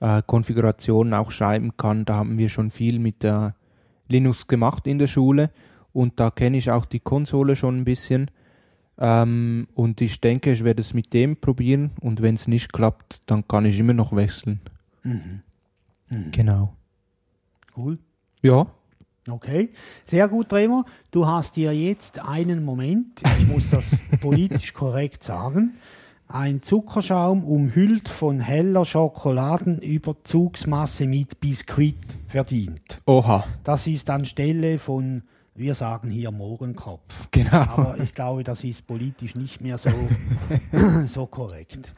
äh, 0.00 0.22
Konfigurationen 0.26 1.14
auch 1.14 1.30
schreiben 1.30 1.76
kann, 1.76 2.04
da 2.04 2.16
haben 2.16 2.38
wir 2.38 2.48
schon 2.48 2.70
viel 2.70 2.98
mit 2.98 3.22
der 3.22 3.54
Linux 4.08 4.46
gemacht 4.46 4.86
in 4.86 4.98
der 4.98 5.06
Schule 5.06 5.50
und 5.92 6.20
da 6.20 6.30
kenne 6.30 6.56
ich 6.56 6.70
auch 6.70 6.84
die 6.84 7.00
Konsole 7.00 7.56
schon 7.56 7.78
ein 7.78 7.84
bisschen. 7.84 8.30
Ähm, 8.98 9.68
und 9.74 10.00
ich 10.00 10.20
denke, 10.20 10.52
ich 10.52 10.64
werde 10.64 10.80
es 10.80 10.94
mit 10.94 11.12
dem 11.12 11.36
probieren 11.36 11.90
und 12.00 12.22
wenn 12.22 12.34
es 12.34 12.46
nicht 12.46 12.72
klappt, 12.72 13.22
dann 13.26 13.46
kann 13.46 13.66
ich 13.66 13.78
immer 13.78 13.92
noch 13.92 14.14
wechseln. 14.14 14.60
Genau. 16.32 16.74
Cool. 17.76 17.98
Ja. 18.42 18.66
Okay, 19.28 19.70
sehr 20.04 20.28
gut, 20.28 20.52
Remo. 20.52 20.84
Du 21.10 21.26
hast 21.26 21.56
dir 21.56 21.72
jetzt 21.72 22.20
einen 22.20 22.64
Moment, 22.64 23.22
ich 23.38 23.48
muss 23.48 23.70
das 23.70 23.98
politisch 24.20 24.72
korrekt 24.72 25.24
sagen, 25.24 25.74
ein 26.28 26.62
Zuckerschaum 26.62 27.44
umhüllt 27.44 28.08
von 28.08 28.40
heller 28.40 28.84
Schokoladenüberzugsmasse 28.84 31.06
mit 31.06 31.38
Biskuit 31.40 32.18
verdient. 32.28 33.00
Oha. 33.06 33.44
Das 33.62 33.86
ist 33.86 34.10
anstelle 34.10 34.80
von, 34.80 35.22
wir 35.54 35.74
sagen 35.74 36.10
hier 36.10 36.32
Mohrenkopf. 36.32 37.28
Genau. 37.30 37.52
Aber 37.52 37.96
ich 37.98 38.12
glaube, 38.14 38.44
das 38.44 38.64
ist 38.64 38.86
politisch 38.86 39.34
nicht 39.36 39.60
mehr 39.60 39.76
so, 39.78 39.90
so 41.06 41.26
korrekt. 41.26 41.92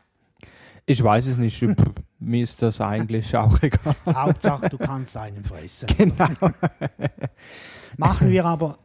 Ich 0.85 1.03
weiß 1.03 1.27
es 1.27 1.37
nicht. 1.37 1.65
Mir 2.19 2.43
ist 2.43 2.61
das 2.63 2.81
eigentlich 2.81 3.37
auch 3.37 3.57
egal. 3.63 3.95
Hauptsache, 4.07 4.69
du 4.69 4.79
kannst 4.79 5.17
einen 5.17 5.45
fressen. 5.45 5.87
Genau. 5.97 6.29
Machen 7.97 8.31
wir 8.31 8.45
aber, 8.45 8.79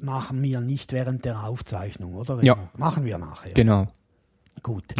machen 0.00 0.42
wir 0.42 0.60
nicht 0.60 0.92
während 0.92 1.24
der 1.24 1.44
Aufzeichnung, 1.44 2.14
oder? 2.14 2.42
Ja. 2.42 2.56
Machen 2.76 3.04
wir 3.04 3.16
nachher. 3.18 3.54
Genau. 3.54 3.88
Gut. 4.62 4.94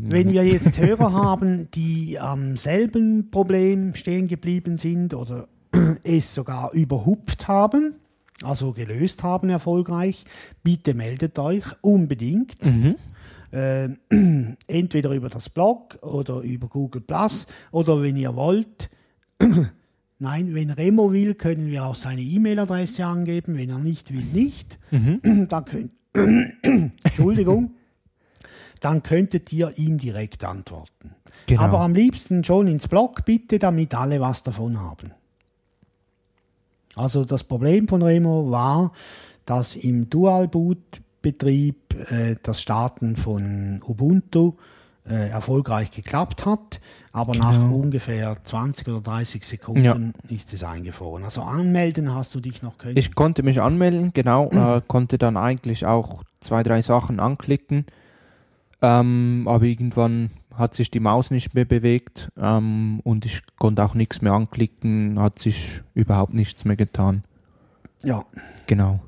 Wenn 0.00 0.32
wir 0.32 0.44
jetzt 0.44 0.78
Hörer 0.78 1.12
haben, 1.12 1.70
die 1.72 2.18
am 2.18 2.56
selben 2.56 3.30
Problem 3.30 3.94
stehen 3.94 4.28
geblieben 4.28 4.76
sind 4.76 5.14
oder 5.14 5.48
es 6.02 6.34
sogar 6.34 6.72
überhupft 6.72 7.48
haben, 7.48 7.96
also 8.42 8.72
gelöst 8.72 9.22
haben 9.22 9.48
erfolgreich, 9.48 10.24
bitte 10.62 10.94
meldet 10.94 11.38
euch 11.38 11.64
unbedingt. 11.82 12.56
Äh, 13.52 13.88
entweder 14.66 15.10
über 15.12 15.28
das 15.28 15.48
Blog 15.48 15.98
oder 16.02 16.40
über 16.40 16.68
Google 16.68 17.00
Plus 17.02 17.46
oder 17.70 18.02
wenn 18.02 18.16
ihr 18.16 18.34
wollt. 18.34 18.90
Nein, 20.18 20.54
wenn 20.54 20.70
Remo 20.70 21.12
will, 21.12 21.34
können 21.34 21.70
wir 21.70 21.84
auch 21.84 21.96
seine 21.96 22.22
E-Mail-Adresse 22.22 23.04
angeben. 23.04 23.56
Wenn 23.56 23.70
er 23.70 23.78
nicht 23.78 24.12
will, 24.12 24.24
nicht. 24.32 24.78
Dann 24.90 25.64
könnt, 25.64 25.90
Entschuldigung 27.02 27.72
dann 28.84 29.02
könntet 29.02 29.52
ihr 29.52 29.72
ihm 29.78 29.98
direkt 29.98 30.44
antworten. 30.44 31.14
Genau. 31.46 31.62
Aber 31.62 31.80
am 31.80 31.94
liebsten 31.94 32.44
schon 32.44 32.68
ins 32.68 32.86
Blog, 32.86 33.24
bitte, 33.24 33.58
damit 33.58 33.94
alle 33.94 34.20
was 34.20 34.42
davon 34.42 34.80
haben. 34.80 35.12
Also 36.94 37.24
das 37.24 37.44
Problem 37.44 37.88
von 37.88 38.02
Remo 38.02 38.50
war, 38.50 38.92
dass 39.46 39.74
im 39.74 40.10
Dual-Boot-Betrieb 40.10 42.10
äh, 42.10 42.36
das 42.42 42.60
Starten 42.60 43.16
von 43.16 43.80
Ubuntu 43.86 44.54
äh, 45.06 45.28
erfolgreich 45.28 45.90
geklappt 45.90 46.46
hat, 46.46 46.80
aber 47.12 47.34
nach 47.34 47.70
ungefähr 47.70 48.36
20 48.42 48.88
oder 48.88 49.00
30 49.00 49.44
Sekunden 49.44 50.14
ist 50.28 50.52
es 50.52 50.64
eingefroren. 50.64 51.24
Also 51.24 51.42
anmelden 51.42 52.14
hast 52.14 52.34
du 52.34 52.40
dich 52.40 52.62
noch 52.62 52.78
können. 52.78 52.96
Ich 52.96 53.14
konnte 53.14 53.42
mich 53.42 53.60
anmelden, 53.60 54.12
genau, 54.14 54.48
äh, 54.50 54.80
konnte 54.86 55.18
dann 55.18 55.36
eigentlich 55.36 55.84
auch 55.84 56.22
zwei, 56.40 56.62
drei 56.62 56.80
Sachen 56.80 57.20
anklicken. 57.20 57.86
Ähm, 58.82 59.44
aber 59.46 59.64
irgendwann 59.64 60.30
hat 60.54 60.74
sich 60.74 60.90
die 60.90 61.00
Maus 61.00 61.30
nicht 61.30 61.54
mehr 61.54 61.64
bewegt 61.64 62.30
ähm, 62.36 63.00
und 63.04 63.24
ich 63.24 63.42
konnte 63.58 63.84
auch 63.84 63.94
nichts 63.94 64.22
mehr 64.22 64.32
anklicken, 64.32 65.18
hat 65.18 65.38
sich 65.38 65.82
überhaupt 65.94 66.34
nichts 66.34 66.64
mehr 66.64 66.76
getan. 66.76 67.24
ja. 68.02 68.24
Genau. 68.66 69.00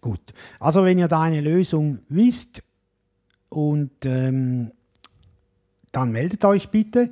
Gut. 0.00 0.20
Also 0.60 0.84
wenn 0.84 0.98
ihr 0.98 1.08
da 1.08 1.22
eine 1.22 1.40
Lösung 1.40 1.98
wisst 2.08 2.62
und 3.48 3.90
ähm, 4.04 4.70
dann 5.90 6.12
meldet 6.12 6.44
euch 6.44 6.68
bitte. 6.68 7.10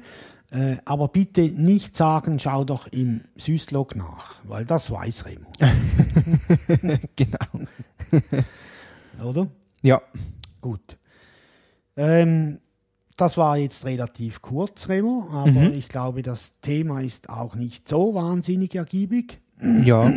Äh, 0.52 0.76
aber 0.84 1.08
bitte 1.08 1.40
nicht 1.40 1.96
sagen, 1.96 2.38
schau 2.38 2.64
doch 2.64 2.86
im 2.86 3.22
Syslog 3.34 3.96
nach, 3.96 4.36
weil 4.44 4.64
das 4.64 4.92
weiß 4.92 5.26
Remo, 5.26 5.50
genau. 7.16 7.66
oder? 9.24 9.48
Ja, 9.82 10.00
Gut. 10.66 10.98
Ähm, 11.96 12.58
das 13.16 13.36
war 13.38 13.56
jetzt 13.56 13.86
relativ 13.86 14.42
kurz, 14.42 14.88
Remo, 14.90 15.26
aber 15.30 15.50
Mhm. 15.50 15.72
ich 15.74 15.88
glaube, 15.88 16.22
das 16.22 16.52
Thema 16.60 17.00
ist 17.00 17.30
auch 17.30 17.54
nicht 17.54 17.88
so 17.88 18.14
wahnsinnig 18.14 18.74
ergiebig. 18.74 19.40
ja, 19.84 20.10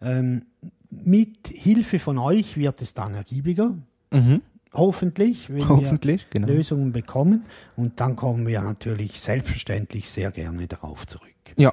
Ähm, 0.00 0.44
mit 0.90 1.48
Hilfe 1.48 1.98
von 1.98 2.18
euch 2.18 2.56
wird 2.56 2.80
es 2.82 2.94
dann 2.94 3.14
ergiebiger, 3.14 3.74
mhm. 4.12 4.42
hoffentlich, 4.74 5.48
wenn 5.48 5.56
wir 5.58 5.68
hoffentlich, 5.68 6.28
genau. 6.30 6.46
Lösungen 6.48 6.92
bekommen. 6.92 7.44
Und 7.76 7.98
dann 7.98 8.14
kommen 8.14 8.46
wir 8.46 8.60
natürlich 8.60 9.20
selbstverständlich 9.20 10.08
sehr 10.10 10.30
gerne 10.30 10.66
darauf 10.68 11.06
zurück. 11.06 11.32
Ja, 11.56 11.72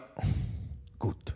Gut. 1.00 1.36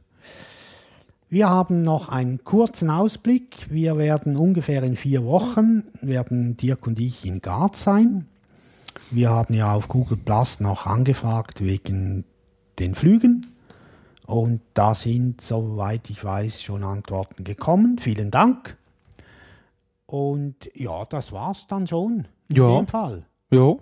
Wir 1.29 1.49
haben 1.49 1.83
noch 1.83 2.09
einen 2.09 2.43
kurzen 2.43 2.89
Ausblick. 2.89 3.67
Wir 3.69 3.97
werden 3.97 4.37
ungefähr 4.37 4.83
in 4.83 4.95
vier 4.95 5.25
Wochen, 5.25 5.83
werden 6.01 6.55
Dirk 6.55 6.87
und 6.87 6.99
ich 6.99 7.25
in 7.25 7.41
Graz 7.41 7.83
sein. 7.83 8.25
Wir 9.11 9.29
haben 9.29 9.53
ja 9.53 9.73
auf 9.73 9.87
Google 9.87 10.17
Plus 10.17 10.59
noch 10.59 10.85
angefragt 10.85 11.61
wegen 11.61 12.23
den 12.79 12.95
Flügen. 12.95 13.45
Und 14.25 14.61
da 14.73 14.93
sind, 14.93 15.41
soweit 15.41 16.09
ich 16.09 16.23
weiß, 16.23 16.61
schon 16.61 16.83
Antworten 16.83 17.43
gekommen. 17.43 17.97
Vielen 17.99 18.31
Dank. 18.31 18.77
Und 20.05 20.55
ja, 20.73 21.05
das 21.05 21.31
war's 21.31 21.65
dann 21.67 21.87
schon. 21.87 22.27
In 22.49 22.55
Ja. 22.57 22.77
dem 22.77 22.87
Fall. 22.87 23.25
ja, 23.51 23.75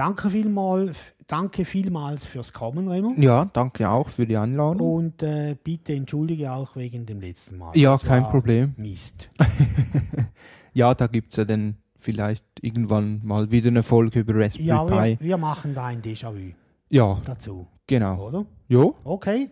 Danke 0.00 0.30
vielmals, 0.30 0.96
danke 1.26 1.66
vielmals 1.66 2.24
fürs 2.24 2.54
Kommen, 2.54 2.88
Remo. 2.88 3.12
ja, 3.18 3.44
danke 3.52 3.86
auch 3.90 4.08
für 4.08 4.26
die 4.26 4.38
Einladung. 4.38 4.94
Und 4.94 5.22
äh, 5.22 5.54
bitte 5.62 5.92
entschuldige 5.92 6.50
auch 6.52 6.74
wegen 6.74 7.04
dem 7.04 7.20
letzten 7.20 7.58
Mal. 7.58 7.76
Ja, 7.76 7.92
Das 7.92 8.02
kein 8.04 8.22
war 8.22 8.30
Problem. 8.30 8.72
Mist. 8.78 9.28
Ja, 10.72 10.94
da 10.94 11.06
gibt's 11.06 11.36
ja 11.36 11.44
dann 11.44 11.76
vielleicht 11.98 12.44
irgendwann 12.62 13.20
mal 13.24 13.50
wieder 13.50 13.68
eine 13.68 13.82
Folge 13.82 14.20
über 14.20 14.36
Raspberry 14.36 14.64
Ja, 14.68 14.88
wir, 14.88 15.16
Pi. 15.18 15.24
wir 15.24 15.36
machen 15.36 15.74
da 15.74 15.84
ein 15.86 16.00
Déjà-vu 16.00 16.54
Ja, 16.88 17.20
dazu, 17.26 17.66
genau. 17.86 18.26
oder? 18.28 18.46
Jo, 18.68 18.94
Okay. 19.04 19.50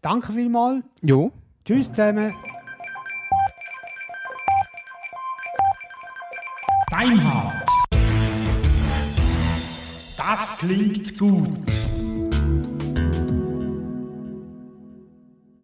Danke 0.00 0.32
vielmals. 0.32 0.82
jo. 1.02 1.30
Tschüss 1.64 1.88
zusammen. 1.92 2.34
Deinhard. 6.90 7.73
Das 10.26 10.56
klingt 10.58 11.18
gut. 11.18 11.83